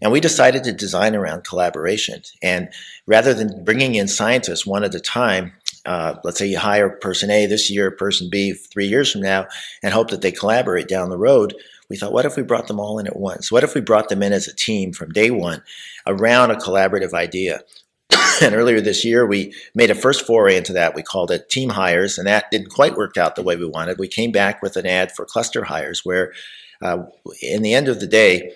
And 0.00 0.10
we 0.10 0.20
decided 0.20 0.64
to 0.64 0.72
design 0.72 1.14
around 1.14 1.44
collaboration. 1.44 2.22
And 2.42 2.70
rather 3.06 3.34
than 3.34 3.62
bringing 3.62 3.96
in 3.96 4.08
scientists 4.08 4.64
one 4.64 4.84
at 4.84 4.94
a 4.94 5.00
time 5.00 5.52
uh, 5.86 6.14
let's 6.24 6.38
say 6.38 6.46
you 6.46 6.58
hire 6.58 6.90
person 6.90 7.30
a 7.30 7.46
this 7.46 7.70
year 7.70 7.90
person 7.90 8.28
b 8.30 8.52
three 8.52 8.86
years 8.86 9.10
from 9.10 9.22
now 9.22 9.46
and 9.82 9.94
hope 9.94 10.10
that 10.10 10.20
they 10.20 10.30
collaborate 10.30 10.88
down 10.88 11.08
the 11.08 11.16
road 11.16 11.54
we 11.90 11.96
thought, 11.96 12.12
what 12.12 12.24
if 12.24 12.36
we 12.36 12.44
brought 12.44 12.68
them 12.68 12.78
all 12.78 12.98
in 13.00 13.08
at 13.08 13.18
once? 13.18 13.50
What 13.50 13.64
if 13.64 13.74
we 13.74 13.80
brought 13.80 14.08
them 14.08 14.22
in 14.22 14.32
as 14.32 14.46
a 14.46 14.54
team 14.54 14.92
from 14.92 15.10
day 15.10 15.30
one 15.30 15.62
around 16.06 16.52
a 16.52 16.56
collaborative 16.56 17.12
idea? 17.12 17.64
and 18.42 18.54
earlier 18.54 18.80
this 18.80 19.04
year, 19.04 19.26
we 19.26 19.52
made 19.74 19.90
a 19.90 19.94
first 19.94 20.24
foray 20.24 20.56
into 20.56 20.72
that. 20.72 20.94
We 20.94 21.02
called 21.02 21.32
it 21.32 21.50
team 21.50 21.70
hires, 21.70 22.16
and 22.16 22.26
that 22.28 22.50
didn't 22.52 22.70
quite 22.70 22.96
work 22.96 23.16
out 23.16 23.34
the 23.34 23.42
way 23.42 23.56
we 23.56 23.66
wanted. 23.66 23.98
We 23.98 24.08
came 24.08 24.30
back 24.30 24.62
with 24.62 24.76
an 24.76 24.86
ad 24.86 25.12
for 25.12 25.24
cluster 25.26 25.64
hires, 25.64 26.04
where 26.04 26.32
uh, 26.80 27.04
in 27.42 27.62
the 27.62 27.74
end 27.74 27.88
of 27.88 27.98
the 27.98 28.06
day, 28.06 28.54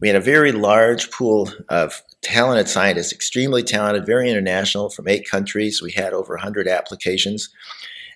we 0.00 0.08
had 0.08 0.16
a 0.16 0.20
very 0.20 0.50
large 0.50 1.10
pool 1.10 1.52
of 1.68 2.02
talented 2.22 2.68
scientists, 2.68 3.12
extremely 3.12 3.62
talented, 3.62 4.06
very 4.06 4.30
international, 4.30 4.88
from 4.88 5.06
eight 5.06 5.28
countries. 5.28 5.82
We 5.82 5.92
had 5.92 6.14
over 6.14 6.32
100 6.34 6.66
applications. 6.66 7.50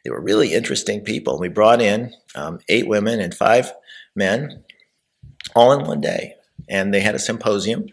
They 0.05 0.11
were 0.11 0.21
really 0.21 0.55
interesting 0.55 1.03
people. 1.03 1.39
We 1.39 1.49
brought 1.49 1.83
in 1.83 2.15
um, 2.35 2.61
eight 2.69 2.89
women 2.89 3.21
and 3.21 3.35
five 3.35 3.73
men 4.15 4.65
all 5.55 5.73
in 5.73 5.87
one 5.87 6.01
day. 6.01 6.35
And 6.69 6.95
they 6.95 7.01
had 7.01 7.15
a 7.15 7.19
symposium 7.19 7.87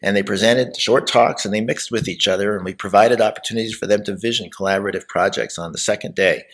and 0.00 0.16
they 0.16 0.22
presented 0.22 0.76
short 0.76 1.08
talks 1.08 1.44
and 1.44 1.52
they 1.52 1.60
mixed 1.60 1.90
with 1.90 2.08
each 2.08 2.28
other 2.28 2.54
and 2.54 2.64
we 2.64 2.74
provided 2.74 3.20
opportunities 3.20 3.74
for 3.74 3.86
them 3.86 4.04
to 4.04 4.16
vision 4.16 4.48
collaborative 4.50 5.08
projects 5.08 5.58
on 5.58 5.72
the 5.72 5.78
second 5.78 6.14
day. 6.14 6.44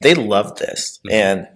They 0.00 0.14
loved 0.14 0.58
this. 0.58 0.98
Mm-hmm. 1.06 1.14
And 1.14 1.48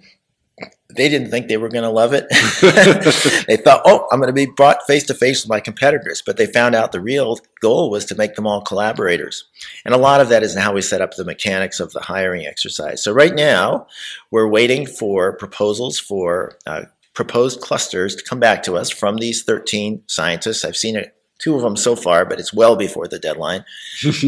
they 0.96 1.08
didn't 1.08 1.30
think 1.30 1.48
they 1.48 1.56
were 1.56 1.68
going 1.68 1.84
to 1.84 1.90
love 1.90 2.12
it. 2.12 2.26
they 3.46 3.56
thought, 3.56 3.82
oh, 3.84 4.06
I'm 4.10 4.18
going 4.18 4.28
to 4.28 4.32
be 4.32 4.46
brought 4.46 4.86
face 4.86 5.04
to 5.04 5.14
face 5.14 5.42
with 5.42 5.48
my 5.48 5.60
competitors. 5.60 6.22
But 6.24 6.36
they 6.36 6.46
found 6.46 6.74
out 6.74 6.92
the 6.92 7.00
real 7.00 7.38
goal 7.60 7.90
was 7.90 8.04
to 8.06 8.14
make 8.14 8.34
them 8.34 8.46
all 8.46 8.60
collaborators. 8.60 9.44
And 9.84 9.94
a 9.94 9.98
lot 9.98 10.20
of 10.20 10.28
that 10.30 10.42
is 10.42 10.56
how 10.56 10.72
we 10.72 10.82
set 10.82 11.00
up 11.00 11.14
the 11.14 11.24
mechanics 11.24 11.80
of 11.80 11.92
the 11.92 12.00
hiring 12.00 12.46
exercise. 12.46 13.02
So 13.02 13.12
right 13.12 13.34
now, 13.34 13.86
we're 14.30 14.48
waiting 14.48 14.86
for 14.86 15.32
proposals 15.32 15.98
for 15.98 16.58
uh, 16.66 16.82
proposed 17.14 17.60
clusters 17.60 18.16
to 18.16 18.24
come 18.24 18.40
back 18.40 18.62
to 18.64 18.76
us 18.76 18.90
from 18.90 19.16
these 19.16 19.42
13 19.42 20.02
scientists. 20.06 20.64
I've 20.64 20.76
seen 20.76 20.96
it 20.96 21.14
two 21.40 21.56
of 21.56 21.62
them 21.62 21.76
so 21.76 21.96
far, 21.96 22.24
but 22.24 22.38
it's 22.38 22.52
well 22.52 22.76
before 22.76 23.08
the 23.08 23.18
deadline. 23.18 23.64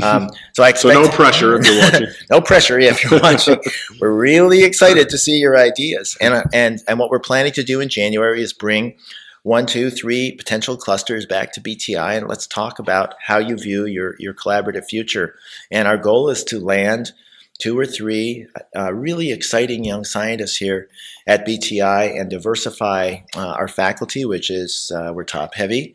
Um, 0.02 0.30
so 0.54 0.62
I 0.62 0.70
expect 0.70 0.78
so 0.78 1.02
no 1.02 1.08
pressure 1.08 1.54
if 1.54 1.66
you're 1.66 1.80
watching. 1.80 2.08
no 2.30 2.40
pressure 2.40 2.78
if 2.78 3.04
you're 3.04 3.20
watching. 3.20 3.58
we're 4.00 4.12
really 4.12 4.64
excited 4.64 5.08
to 5.10 5.18
see 5.18 5.38
your 5.38 5.56
ideas, 5.56 6.16
and 6.20 6.34
uh, 6.34 6.44
and 6.52 6.80
and 6.88 6.98
what 6.98 7.10
we're 7.10 7.20
planning 7.20 7.52
to 7.52 7.62
do 7.62 7.80
in 7.80 7.88
January 7.88 8.42
is 8.42 8.52
bring 8.52 8.96
one, 9.42 9.66
two, 9.66 9.90
three 9.90 10.32
potential 10.32 10.76
clusters 10.76 11.26
back 11.26 11.52
to 11.52 11.60
BTI, 11.60 12.18
and 12.18 12.28
let's 12.28 12.46
talk 12.46 12.78
about 12.78 13.14
how 13.20 13.38
you 13.38 13.56
view 13.56 13.86
your 13.86 14.16
your 14.18 14.34
collaborative 14.34 14.86
future. 14.86 15.34
And 15.70 15.86
our 15.86 15.98
goal 15.98 16.28
is 16.30 16.44
to 16.44 16.60
land 16.60 17.12
two 17.58 17.78
or 17.78 17.86
three 17.86 18.46
uh, 18.76 18.92
really 18.92 19.30
exciting 19.30 19.84
young 19.84 20.04
scientists 20.04 20.56
here 20.56 20.88
at 21.26 21.46
BTI 21.46 22.18
and 22.18 22.28
diversify 22.30 23.18
uh, 23.36 23.46
our 23.46 23.68
faculty, 23.68 24.24
which 24.24 24.50
is 24.50 24.90
uh, 24.94 25.12
we're 25.12 25.24
top 25.24 25.54
heavy, 25.54 25.94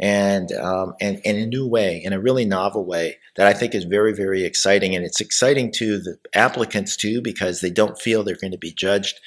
and, 0.00 0.52
um, 0.52 0.94
and, 1.00 1.20
in 1.24 1.36
a 1.36 1.46
new 1.46 1.66
way, 1.66 2.00
in 2.02 2.12
a 2.12 2.20
really 2.20 2.44
novel 2.44 2.84
way 2.84 3.18
that 3.36 3.46
I 3.46 3.52
think 3.52 3.74
is 3.74 3.84
very, 3.84 4.12
very 4.12 4.44
exciting. 4.44 4.94
And 4.94 5.04
it's 5.04 5.20
exciting 5.20 5.72
to 5.72 5.98
the 5.98 6.18
applicants 6.34 6.96
too 6.96 7.20
because 7.20 7.60
they 7.60 7.70
don't 7.70 8.00
feel 8.00 8.22
they're 8.22 8.36
going 8.36 8.52
to 8.52 8.58
be 8.58 8.72
judged 8.72 9.18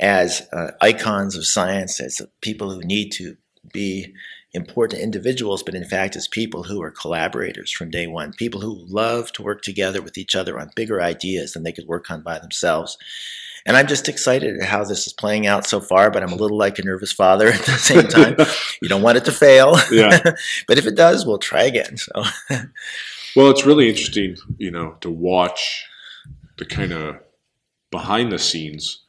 as 0.00 0.46
uh, 0.52 0.72
icons 0.80 1.36
of 1.36 1.46
science, 1.46 2.00
as 2.00 2.20
people 2.40 2.70
who 2.70 2.80
need 2.80 3.10
to 3.10 3.36
be 3.72 4.12
important 4.52 5.02
individuals, 5.02 5.62
but 5.62 5.74
in 5.74 5.84
fact 5.84 6.16
as 6.16 6.28
people 6.28 6.62
who 6.62 6.80
are 6.82 6.90
collaborators 6.90 7.72
from 7.72 7.90
day 7.90 8.06
one, 8.06 8.32
people 8.32 8.60
who 8.60 8.84
love 8.86 9.32
to 9.32 9.42
work 9.42 9.62
together 9.62 10.00
with 10.00 10.16
each 10.16 10.34
other 10.34 10.58
on 10.58 10.70
bigger 10.76 11.02
ideas 11.02 11.52
than 11.52 11.64
they 11.64 11.72
could 11.72 11.88
work 11.88 12.10
on 12.10 12.22
by 12.22 12.38
themselves. 12.38 12.96
And 13.66 13.76
I'm 13.76 13.86
just 13.86 14.08
excited 14.08 14.58
at 14.60 14.68
how 14.68 14.84
this 14.84 15.06
is 15.06 15.12
playing 15.12 15.46
out 15.46 15.66
so 15.66 15.80
far, 15.80 16.10
but 16.10 16.22
I'm 16.22 16.32
a 16.32 16.36
little 16.36 16.58
like 16.58 16.78
a 16.78 16.84
nervous 16.84 17.12
father 17.12 17.48
at 17.52 17.60
the 17.62 17.72
same 17.72 18.08
time. 18.08 18.36
you 18.82 18.88
don't 18.88 19.02
want 19.02 19.16
it 19.16 19.24
to 19.24 19.32
fail. 19.32 19.76
Yeah. 19.90 20.18
but 20.68 20.78
if 20.78 20.86
it 20.86 20.96
does, 20.96 21.26
we'll 21.26 21.38
try 21.38 21.62
again. 21.62 21.96
So 21.96 22.24
Well, 23.36 23.50
it's 23.50 23.66
really 23.66 23.88
interesting, 23.88 24.36
you 24.58 24.70
know, 24.70 24.96
to 25.00 25.10
watch 25.10 25.86
the 26.56 26.64
kind 26.64 26.92
of 26.92 27.16
behind 27.90 28.30
the 28.30 28.38
scenes 28.38 29.02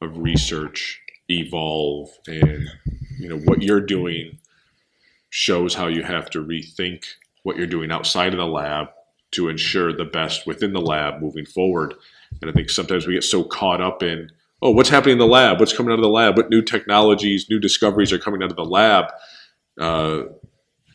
of 0.00 0.18
research 0.18 1.00
evolve 1.28 2.10
and 2.26 2.68
you 3.18 3.28
know 3.28 3.38
what 3.38 3.62
you're 3.62 3.80
doing 3.80 4.38
shows 5.28 5.74
how 5.74 5.86
you 5.86 6.02
have 6.02 6.28
to 6.30 6.44
rethink 6.44 7.04
what 7.44 7.56
you're 7.56 7.66
doing 7.66 7.92
outside 7.92 8.32
of 8.32 8.38
the 8.38 8.46
lab 8.46 8.88
to 9.30 9.48
ensure 9.48 9.92
the 9.92 10.04
best 10.04 10.46
within 10.46 10.72
the 10.72 10.80
lab 10.80 11.20
moving 11.20 11.46
forward 11.46 11.94
and 12.40 12.50
I 12.50 12.52
think 12.52 12.70
sometimes 12.70 13.06
we 13.06 13.14
get 13.14 13.24
so 13.24 13.44
caught 13.44 13.80
up 13.80 14.02
in, 14.02 14.30
oh, 14.62 14.70
what's 14.70 14.88
happening 14.88 15.14
in 15.14 15.18
the 15.18 15.26
lab? 15.26 15.60
What's 15.60 15.76
coming 15.76 15.92
out 15.92 15.98
of 15.98 16.02
the 16.02 16.08
lab? 16.08 16.36
What 16.36 16.50
new 16.50 16.62
technologies, 16.62 17.46
new 17.50 17.58
discoveries 17.58 18.12
are 18.12 18.18
coming 18.18 18.42
out 18.42 18.50
of 18.50 18.56
the 18.56 18.64
lab? 18.64 19.06
Uh, 19.78 20.22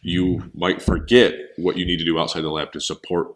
you 0.02 0.52
might 0.54 0.82
forget 0.82 1.34
what 1.58 1.78
you 1.78 1.86
need 1.86 1.98
to 1.98 2.06
do 2.06 2.20
outside 2.20 2.42
the 2.42 2.52
lab 2.52 2.72
to 2.74 2.80
support 2.80 3.36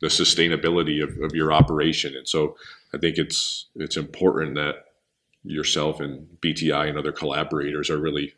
the 0.00 0.08
sustainability 0.08 1.02
of, 1.02 1.10
of 1.22 1.34
your 1.34 1.52
operation. 1.52 2.14
And 2.16 2.28
so 2.28 2.56
I 2.94 2.98
think 2.98 3.18
it's 3.18 3.66
it's 3.76 3.96
important 3.96 4.54
that 4.56 4.76
yourself 5.44 6.00
and 6.00 6.26
BTI 6.42 6.88
and 6.88 6.98
other 6.98 7.12
collaborators 7.12 7.88
are 7.88 7.98
really 7.98 8.34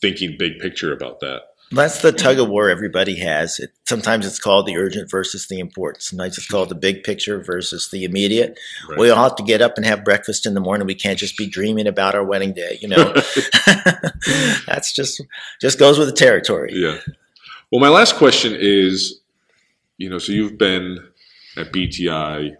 thinking 0.00 0.36
big 0.38 0.58
picture 0.58 0.92
about 0.92 1.20
that. 1.20 1.42
That's 1.72 2.02
the 2.02 2.12
tug 2.12 2.38
of 2.38 2.48
war 2.48 2.68
everybody 2.68 3.18
has. 3.20 3.58
It, 3.58 3.72
sometimes 3.88 4.26
it's 4.26 4.38
called 4.38 4.66
the 4.66 4.76
urgent 4.76 5.10
versus 5.10 5.48
the 5.48 5.58
important. 5.58 6.02
Sometimes 6.02 6.36
it's 6.36 6.46
called 6.46 6.68
the 6.68 6.74
big 6.74 7.02
picture 7.02 7.42
versus 7.42 7.88
the 7.90 8.04
immediate. 8.04 8.58
Right. 8.88 8.98
We 8.98 9.10
all 9.10 9.22
have 9.22 9.36
to 9.36 9.42
get 9.42 9.62
up 9.62 9.76
and 9.76 9.86
have 9.86 10.04
breakfast 10.04 10.46
in 10.46 10.54
the 10.54 10.60
morning. 10.60 10.86
We 10.86 10.94
can't 10.94 11.18
just 11.18 11.36
be 11.36 11.46
dreaming 11.46 11.86
about 11.86 12.14
our 12.14 12.24
wedding 12.24 12.52
day. 12.52 12.78
You 12.80 12.88
know, 12.88 13.14
that's 14.66 14.92
just 14.92 15.22
just 15.60 15.78
goes 15.78 15.98
with 15.98 16.08
the 16.08 16.14
territory. 16.14 16.72
Yeah. 16.74 16.98
Well, 17.70 17.80
my 17.80 17.88
last 17.88 18.16
question 18.16 18.54
is, 18.58 19.20
you 19.96 20.10
know, 20.10 20.18
so 20.18 20.32
you've 20.32 20.58
been 20.58 20.98
at 21.56 21.72
BTI 21.72 22.56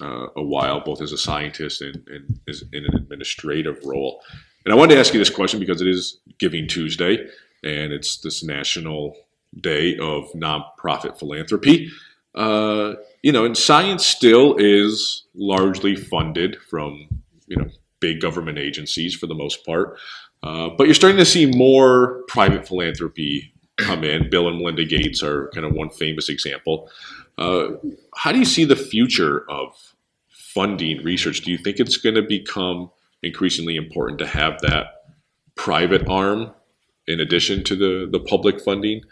uh, 0.00 0.26
a 0.36 0.42
while, 0.42 0.80
both 0.80 1.02
as 1.02 1.12
a 1.12 1.18
scientist 1.18 1.82
and, 1.82 1.96
and 2.08 2.40
in 2.72 2.84
an 2.84 2.96
administrative 2.96 3.78
role. 3.84 4.22
And 4.64 4.72
I 4.72 4.76
wanted 4.76 4.94
to 4.94 5.00
ask 5.00 5.12
you 5.12 5.18
this 5.18 5.30
question 5.30 5.60
because 5.60 5.82
it 5.82 5.88
is 5.88 6.18
Giving 6.38 6.66
Tuesday 6.66 7.28
and 7.64 7.92
it's 7.92 8.18
this 8.18 8.44
national 8.44 9.16
day 9.60 9.96
of 9.98 10.30
nonprofit 10.32 11.18
philanthropy. 11.18 11.90
Uh, 12.34 12.94
you 13.22 13.32
know, 13.32 13.44
and 13.44 13.56
science 13.56 14.06
still 14.06 14.56
is 14.58 15.24
largely 15.34 15.96
funded 15.96 16.56
from 16.68 17.08
you 17.46 17.56
know 17.56 17.68
big 18.00 18.20
government 18.20 18.58
agencies 18.58 19.14
for 19.14 19.26
the 19.26 19.34
most 19.34 19.64
part, 19.64 19.98
uh, 20.42 20.68
but 20.76 20.84
you're 20.84 20.94
starting 20.94 21.18
to 21.18 21.24
see 21.24 21.46
more 21.46 22.22
private 22.28 22.66
philanthropy 22.66 23.52
come 23.78 24.04
in. 24.04 24.28
Bill 24.30 24.48
and 24.48 24.58
Melinda 24.58 24.84
Gates 24.84 25.22
are 25.22 25.48
kind 25.54 25.66
of 25.66 25.72
one 25.72 25.90
famous 25.90 26.28
example. 26.28 26.90
Uh, 27.38 27.70
how 28.16 28.30
do 28.30 28.38
you 28.38 28.44
see 28.44 28.64
the 28.64 28.76
future 28.76 29.48
of 29.50 29.94
funding 30.28 31.02
research? 31.02 31.40
Do 31.40 31.50
you 31.50 31.58
think 31.58 31.80
it's 31.80 31.96
going 31.96 32.14
to 32.14 32.22
become 32.22 32.90
increasingly 33.22 33.76
important 33.76 34.18
to 34.18 34.26
have 34.26 34.60
that 34.60 34.86
private 35.54 36.08
arm 36.08 36.52
in 37.06 37.20
addition 37.20 37.64
to 37.64 37.76
the, 37.76 38.08
the 38.10 38.20
public 38.20 38.60
funding? 38.60 39.02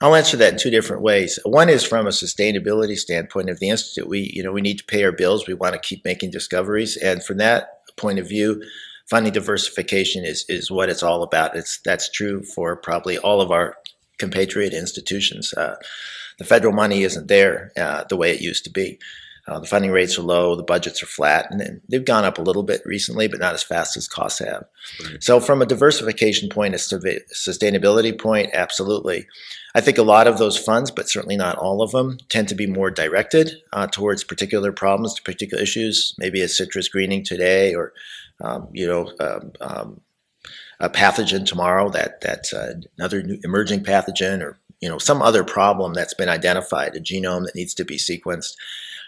I'll 0.00 0.16
answer 0.16 0.36
that 0.38 0.54
in 0.54 0.58
two 0.58 0.70
different 0.70 1.02
ways. 1.02 1.38
One 1.44 1.68
is 1.68 1.84
from 1.84 2.06
a 2.06 2.10
sustainability 2.10 2.98
standpoint 2.98 3.48
of 3.48 3.60
the 3.60 3.68
institute. 3.68 4.08
We, 4.08 4.32
you 4.34 4.42
know, 4.42 4.50
we 4.50 4.60
need 4.60 4.78
to 4.78 4.84
pay 4.84 5.04
our 5.04 5.12
bills. 5.12 5.46
We 5.46 5.54
want 5.54 5.74
to 5.74 5.80
keep 5.80 6.04
making 6.04 6.32
discoveries, 6.32 6.96
and 6.96 7.22
from 7.22 7.38
that 7.38 7.86
point 7.96 8.18
of 8.18 8.28
view, 8.28 8.62
funding 9.08 9.32
diversification 9.32 10.24
is 10.24 10.44
is 10.48 10.72
what 10.72 10.88
it's 10.88 11.04
all 11.04 11.22
about. 11.22 11.54
It's 11.54 11.78
that's 11.84 12.10
true 12.10 12.42
for 12.42 12.74
probably 12.74 13.16
all 13.18 13.40
of 13.40 13.52
our 13.52 13.76
compatriot 14.18 14.72
institutions. 14.72 15.54
Uh, 15.54 15.76
the 16.38 16.44
federal 16.44 16.72
money 16.72 17.04
isn't 17.04 17.28
there 17.28 17.70
uh, 17.76 18.02
the 18.08 18.16
way 18.16 18.32
it 18.32 18.40
used 18.40 18.64
to 18.64 18.70
be. 18.70 18.98
Uh, 19.48 19.58
the 19.58 19.66
funding 19.66 19.90
rates 19.90 20.16
are 20.18 20.22
low, 20.22 20.54
the 20.54 20.62
budgets 20.62 21.02
are 21.02 21.06
flat, 21.06 21.48
and 21.50 21.80
they've 21.88 22.04
gone 22.04 22.24
up 22.24 22.38
a 22.38 22.42
little 22.42 22.62
bit 22.62 22.80
recently, 22.84 23.26
but 23.26 23.40
not 23.40 23.54
as 23.54 23.62
fast 23.62 23.96
as 23.96 24.06
costs 24.06 24.38
have. 24.38 24.64
Right. 25.04 25.22
So, 25.22 25.40
from 25.40 25.60
a 25.60 25.66
diversification 25.66 26.48
point, 26.48 26.74
a 26.74 26.78
sustainability 26.78 28.18
point, 28.18 28.50
absolutely. 28.52 29.26
I 29.74 29.80
think 29.80 29.98
a 29.98 30.04
lot 30.04 30.28
of 30.28 30.38
those 30.38 30.56
funds, 30.56 30.92
but 30.92 31.08
certainly 31.08 31.36
not 31.36 31.58
all 31.58 31.82
of 31.82 31.90
them, 31.90 32.18
tend 32.28 32.48
to 32.48 32.54
be 32.54 32.66
more 32.68 32.90
directed 32.90 33.50
uh, 33.72 33.88
towards 33.88 34.22
particular 34.22 34.70
problems, 34.70 35.18
particular 35.18 35.62
issues, 35.62 36.14
maybe 36.18 36.40
a 36.40 36.48
citrus 36.48 36.88
greening 36.88 37.24
today, 37.24 37.74
or 37.74 37.92
um, 38.40 38.68
you 38.72 38.86
know. 38.86 39.10
Um, 39.18 39.52
um, 39.60 40.00
a 40.80 40.90
pathogen 40.90 41.46
tomorrow 41.46 41.88
that 41.90 42.20
that's 42.20 42.52
uh, 42.52 42.74
another 42.98 43.22
emerging 43.44 43.84
pathogen 43.84 44.42
or 44.42 44.58
you 44.80 44.88
know 44.88 44.98
some 44.98 45.22
other 45.22 45.44
problem 45.44 45.94
that's 45.94 46.12
been 46.12 46.28
identified 46.28 46.96
a 46.96 47.00
genome 47.00 47.44
that 47.44 47.54
needs 47.54 47.72
to 47.72 47.84
be 47.84 47.96
sequenced 47.96 48.54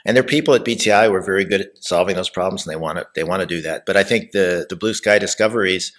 and 0.04 0.16
there 0.16 0.22
are 0.22 0.26
people 0.26 0.54
at 0.54 0.64
BTI 0.64 1.06
who 1.06 1.14
are 1.14 1.22
very 1.22 1.44
good 1.44 1.62
at 1.62 1.82
solving 1.84 2.16
those 2.16 2.30
problems, 2.30 2.66
and 2.66 2.72
they 2.72 2.78
want 2.78 2.98
to 2.98 3.06
they 3.14 3.24
want 3.24 3.40
to 3.40 3.46
do 3.46 3.62
that. 3.62 3.86
But 3.86 3.96
I 3.96 4.04
think 4.04 4.32
the 4.32 4.66
the 4.68 4.76
blue 4.76 4.94
sky 4.94 5.18
discoveries 5.18 5.92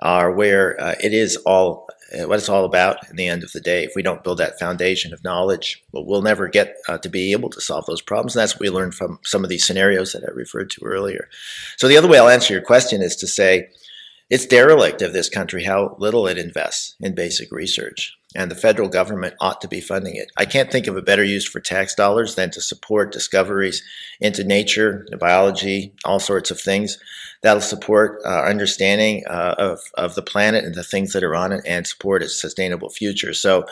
are 0.00 0.30
where 0.30 0.80
uh, 0.80 0.94
it 1.02 1.12
is 1.12 1.36
all 1.46 1.88
uh, 2.12 2.26
what 2.26 2.38
it's 2.38 2.48
all 2.48 2.64
about 2.64 3.08
in 3.10 3.16
the 3.16 3.26
end 3.26 3.42
of 3.42 3.52
the 3.52 3.60
day. 3.60 3.84
If 3.84 3.92
we 3.96 4.02
don't 4.02 4.22
build 4.22 4.38
that 4.38 4.58
foundation 4.58 5.12
of 5.12 5.24
knowledge, 5.24 5.82
well, 5.92 6.04
we'll 6.04 6.22
never 6.22 6.48
get 6.48 6.76
uh, 6.88 6.98
to 6.98 7.08
be 7.08 7.32
able 7.32 7.50
to 7.50 7.60
solve 7.60 7.86
those 7.86 8.02
problems. 8.02 8.36
And 8.36 8.42
that's 8.42 8.54
what 8.54 8.60
we 8.60 8.70
learned 8.70 8.94
from 8.94 9.18
some 9.24 9.44
of 9.44 9.50
these 9.50 9.66
scenarios 9.66 10.12
that 10.12 10.24
I 10.24 10.32
referred 10.32 10.70
to 10.70 10.84
earlier. 10.84 11.28
So 11.76 11.88
the 11.88 11.96
other 11.96 12.08
way 12.08 12.18
I'll 12.18 12.28
answer 12.28 12.52
your 12.52 12.62
question 12.62 13.02
is 13.02 13.16
to 13.16 13.26
say 13.26 13.68
it's 14.28 14.46
derelict 14.46 15.02
of 15.02 15.12
this 15.12 15.28
country 15.28 15.64
how 15.64 15.96
little 15.98 16.26
it 16.26 16.38
invests 16.38 16.96
in 17.00 17.14
basic 17.14 17.50
research 17.52 18.16
and 18.34 18.50
the 18.50 18.56
federal 18.56 18.88
government 18.88 19.34
ought 19.40 19.60
to 19.60 19.68
be 19.68 19.80
funding 19.80 20.16
it. 20.16 20.30
I 20.36 20.44
can't 20.44 20.70
think 20.70 20.86
of 20.86 20.96
a 20.96 21.02
better 21.02 21.24
use 21.24 21.46
for 21.46 21.60
tax 21.60 21.94
dollars 21.94 22.34
than 22.34 22.50
to 22.50 22.60
support 22.60 23.12
discoveries 23.12 23.82
into 24.20 24.44
nature, 24.44 25.06
biology, 25.18 25.94
all 26.04 26.18
sorts 26.18 26.50
of 26.50 26.60
things 26.60 26.98
that'll 27.42 27.60
support 27.60 28.20
our 28.24 28.46
uh, 28.46 28.50
understanding 28.50 29.24
uh, 29.28 29.54
of, 29.58 29.80
of 29.94 30.14
the 30.14 30.22
planet 30.22 30.64
and 30.64 30.74
the 30.74 30.82
things 30.82 31.12
that 31.12 31.22
are 31.22 31.36
on 31.36 31.52
it 31.52 31.62
and 31.66 31.86
support 31.86 32.22
its 32.22 32.40
sustainable 32.40 32.90
future. 32.90 33.32
So 33.32 33.64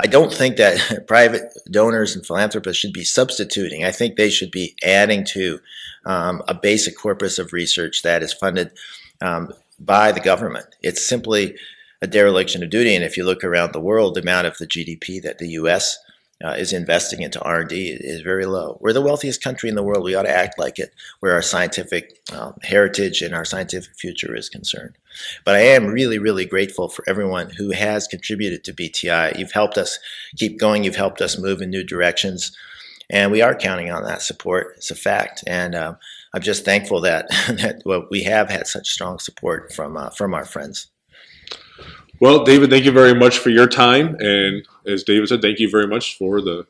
I 0.00 0.06
don't 0.06 0.32
think 0.32 0.56
that 0.56 1.04
private 1.06 1.52
donors 1.70 2.14
and 2.14 2.26
philanthropists 2.26 2.80
should 2.80 2.92
be 2.92 3.04
substituting. 3.04 3.84
I 3.84 3.92
think 3.92 4.16
they 4.16 4.30
should 4.30 4.50
be 4.50 4.74
adding 4.82 5.24
to 5.26 5.60
um, 6.04 6.42
a 6.48 6.54
basic 6.54 6.96
corpus 6.96 7.38
of 7.38 7.52
research 7.52 8.02
that 8.02 8.22
is 8.22 8.32
funded 8.32 8.72
um, 9.20 9.52
by 9.78 10.12
the 10.12 10.20
government. 10.20 10.66
It's 10.82 11.06
simply 11.06 11.56
a 12.02 12.06
dereliction 12.06 12.62
of 12.62 12.70
duty. 12.70 12.94
And 12.94 13.04
if 13.04 13.16
you 13.16 13.24
look 13.24 13.44
around 13.44 13.72
the 13.72 13.80
world, 13.80 14.14
the 14.14 14.22
amount 14.22 14.46
of 14.46 14.58
the 14.58 14.66
GDP 14.66 15.20
that 15.22 15.38
the 15.38 15.48
U.S. 15.50 15.98
uh, 16.42 16.50
is 16.50 16.72
investing 16.72 17.22
into 17.22 17.40
R&D 17.42 17.98
is 18.00 18.22
very 18.22 18.46
low. 18.46 18.78
We're 18.80 18.92
the 18.92 19.02
wealthiest 19.02 19.42
country 19.42 19.68
in 19.68 19.74
the 19.74 19.82
world. 19.82 20.04
We 20.04 20.14
ought 20.14 20.22
to 20.22 20.36
act 20.36 20.58
like 20.58 20.78
it 20.78 20.94
where 21.20 21.34
our 21.34 21.42
scientific 21.42 22.18
um, 22.32 22.54
heritage 22.62 23.20
and 23.20 23.34
our 23.34 23.44
scientific 23.44 23.94
future 23.96 24.34
is 24.34 24.48
concerned. 24.48 24.96
But 25.44 25.56
I 25.56 25.60
am 25.60 25.86
really, 25.86 26.18
really 26.18 26.46
grateful 26.46 26.88
for 26.88 27.04
everyone 27.06 27.50
who 27.50 27.70
has 27.72 28.06
contributed 28.06 28.64
to 28.64 28.72
BTI. 28.72 29.38
You've 29.38 29.52
helped 29.52 29.76
us 29.76 29.98
keep 30.36 30.58
going. 30.58 30.84
You've 30.84 30.96
helped 30.96 31.20
us 31.20 31.38
move 31.38 31.60
in 31.60 31.70
new 31.70 31.84
directions. 31.84 32.56
And 33.10 33.32
we 33.32 33.42
are 33.42 33.56
counting 33.56 33.90
on 33.90 34.04
that 34.04 34.22
support. 34.22 34.74
It's 34.76 34.90
a 34.90 34.94
fact. 34.94 35.42
And 35.46 35.74
um, 35.74 35.96
I'm 36.32 36.42
just 36.42 36.64
thankful 36.64 37.00
that, 37.02 37.28
that 37.48 37.82
well, 37.84 38.06
we 38.10 38.22
have 38.22 38.48
had 38.48 38.66
such 38.66 38.88
strong 38.88 39.18
support 39.18 39.72
from, 39.72 39.96
uh, 39.96 40.10
from 40.10 40.32
our 40.32 40.44
friends. 40.44 40.86
Well, 42.20 42.44
David, 42.44 42.68
thank 42.68 42.84
you 42.84 42.92
very 42.92 43.14
much 43.14 43.38
for 43.38 43.48
your 43.48 43.66
time. 43.66 44.14
And 44.20 44.68
as 44.86 45.04
David 45.04 45.30
said, 45.30 45.40
thank 45.40 45.58
you 45.58 45.70
very 45.70 45.86
much 45.86 46.18
for 46.18 46.42
the 46.42 46.66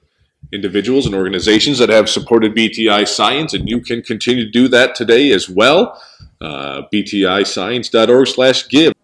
individuals 0.53 1.07
and 1.07 1.15
organizations 1.15 1.79
that 1.79 1.89
have 1.89 2.09
supported 2.09 2.55
BTI 2.55 3.07
Science, 3.09 3.53
and 3.53 3.69
you 3.69 3.81
can 3.81 4.01
continue 4.01 4.45
to 4.45 4.51
do 4.51 4.69
that 4.69 4.95
today 4.95 5.33
as 5.33 5.49
well. 5.49 6.01
Uh, 6.41 6.83
BTIScience.org 6.93 8.29
slash 8.29 8.69
give. 8.69 8.95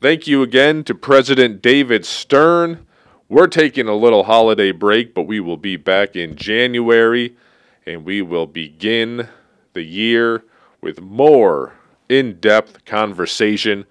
Thank 0.00 0.28
you 0.28 0.42
again 0.42 0.84
to 0.84 0.94
President 0.94 1.60
David 1.60 2.06
Stern. 2.06 2.86
We're 3.28 3.48
taking 3.48 3.88
a 3.88 3.94
little 3.96 4.22
holiday 4.22 4.70
break, 4.70 5.12
but 5.12 5.22
we 5.22 5.40
will 5.40 5.56
be 5.56 5.76
back 5.76 6.14
in 6.14 6.36
January, 6.36 7.36
and 7.84 8.04
we 8.04 8.22
will 8.22 8.46
begin 8.46 9.28
the 9.72 9.82
year 9.82 10.44
with 10.80 11.00
more 11.00 11.74
in 12.08 12.38
depth 12.38 12.84
conversation 12.84 13.86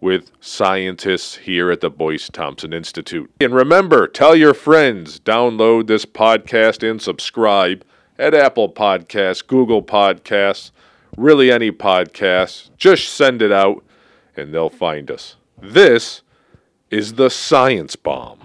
with 0.00 0.30
scientists 0.40 1.36
here 1.36 1.70
at 1.70 1.80
the 1.80 1.90
Boyce 1.90 2.28
Thompson 2.28 2.72
Institute. 2.72 3.30
And 3.40 3.54
remember, 3.54 4.06
tell 4.06 4.34
your 4.34 4.54
friends, 4.54 5.20
download 5.20 5.86
this 5.86 6.06
podcast 6.06 6.88
and 6.88 7.00
subscribe 7.00 7.84
at 8.18 8.34
Apple 8.34 8.72
Podcasts, 8.72 9.46
Google 9.46 9.82
Podcasts, 9.82 10.70
really 11.16 11.50
any 11.50 11.70
podcast. 11.70 12.70
Just 12.76 13.08
send 13.12 13.42
it 13.42 13.52
out 13.52 13.84
and 14.36 14.54
they'll 14.54 14.70
find 14.70 15.10
us. 15.10 15.36
This 15.60 16.22
is 16.90 17.14
the 17.14 17.30
Science 17.30 17.96
Bomb. 17.96 18.39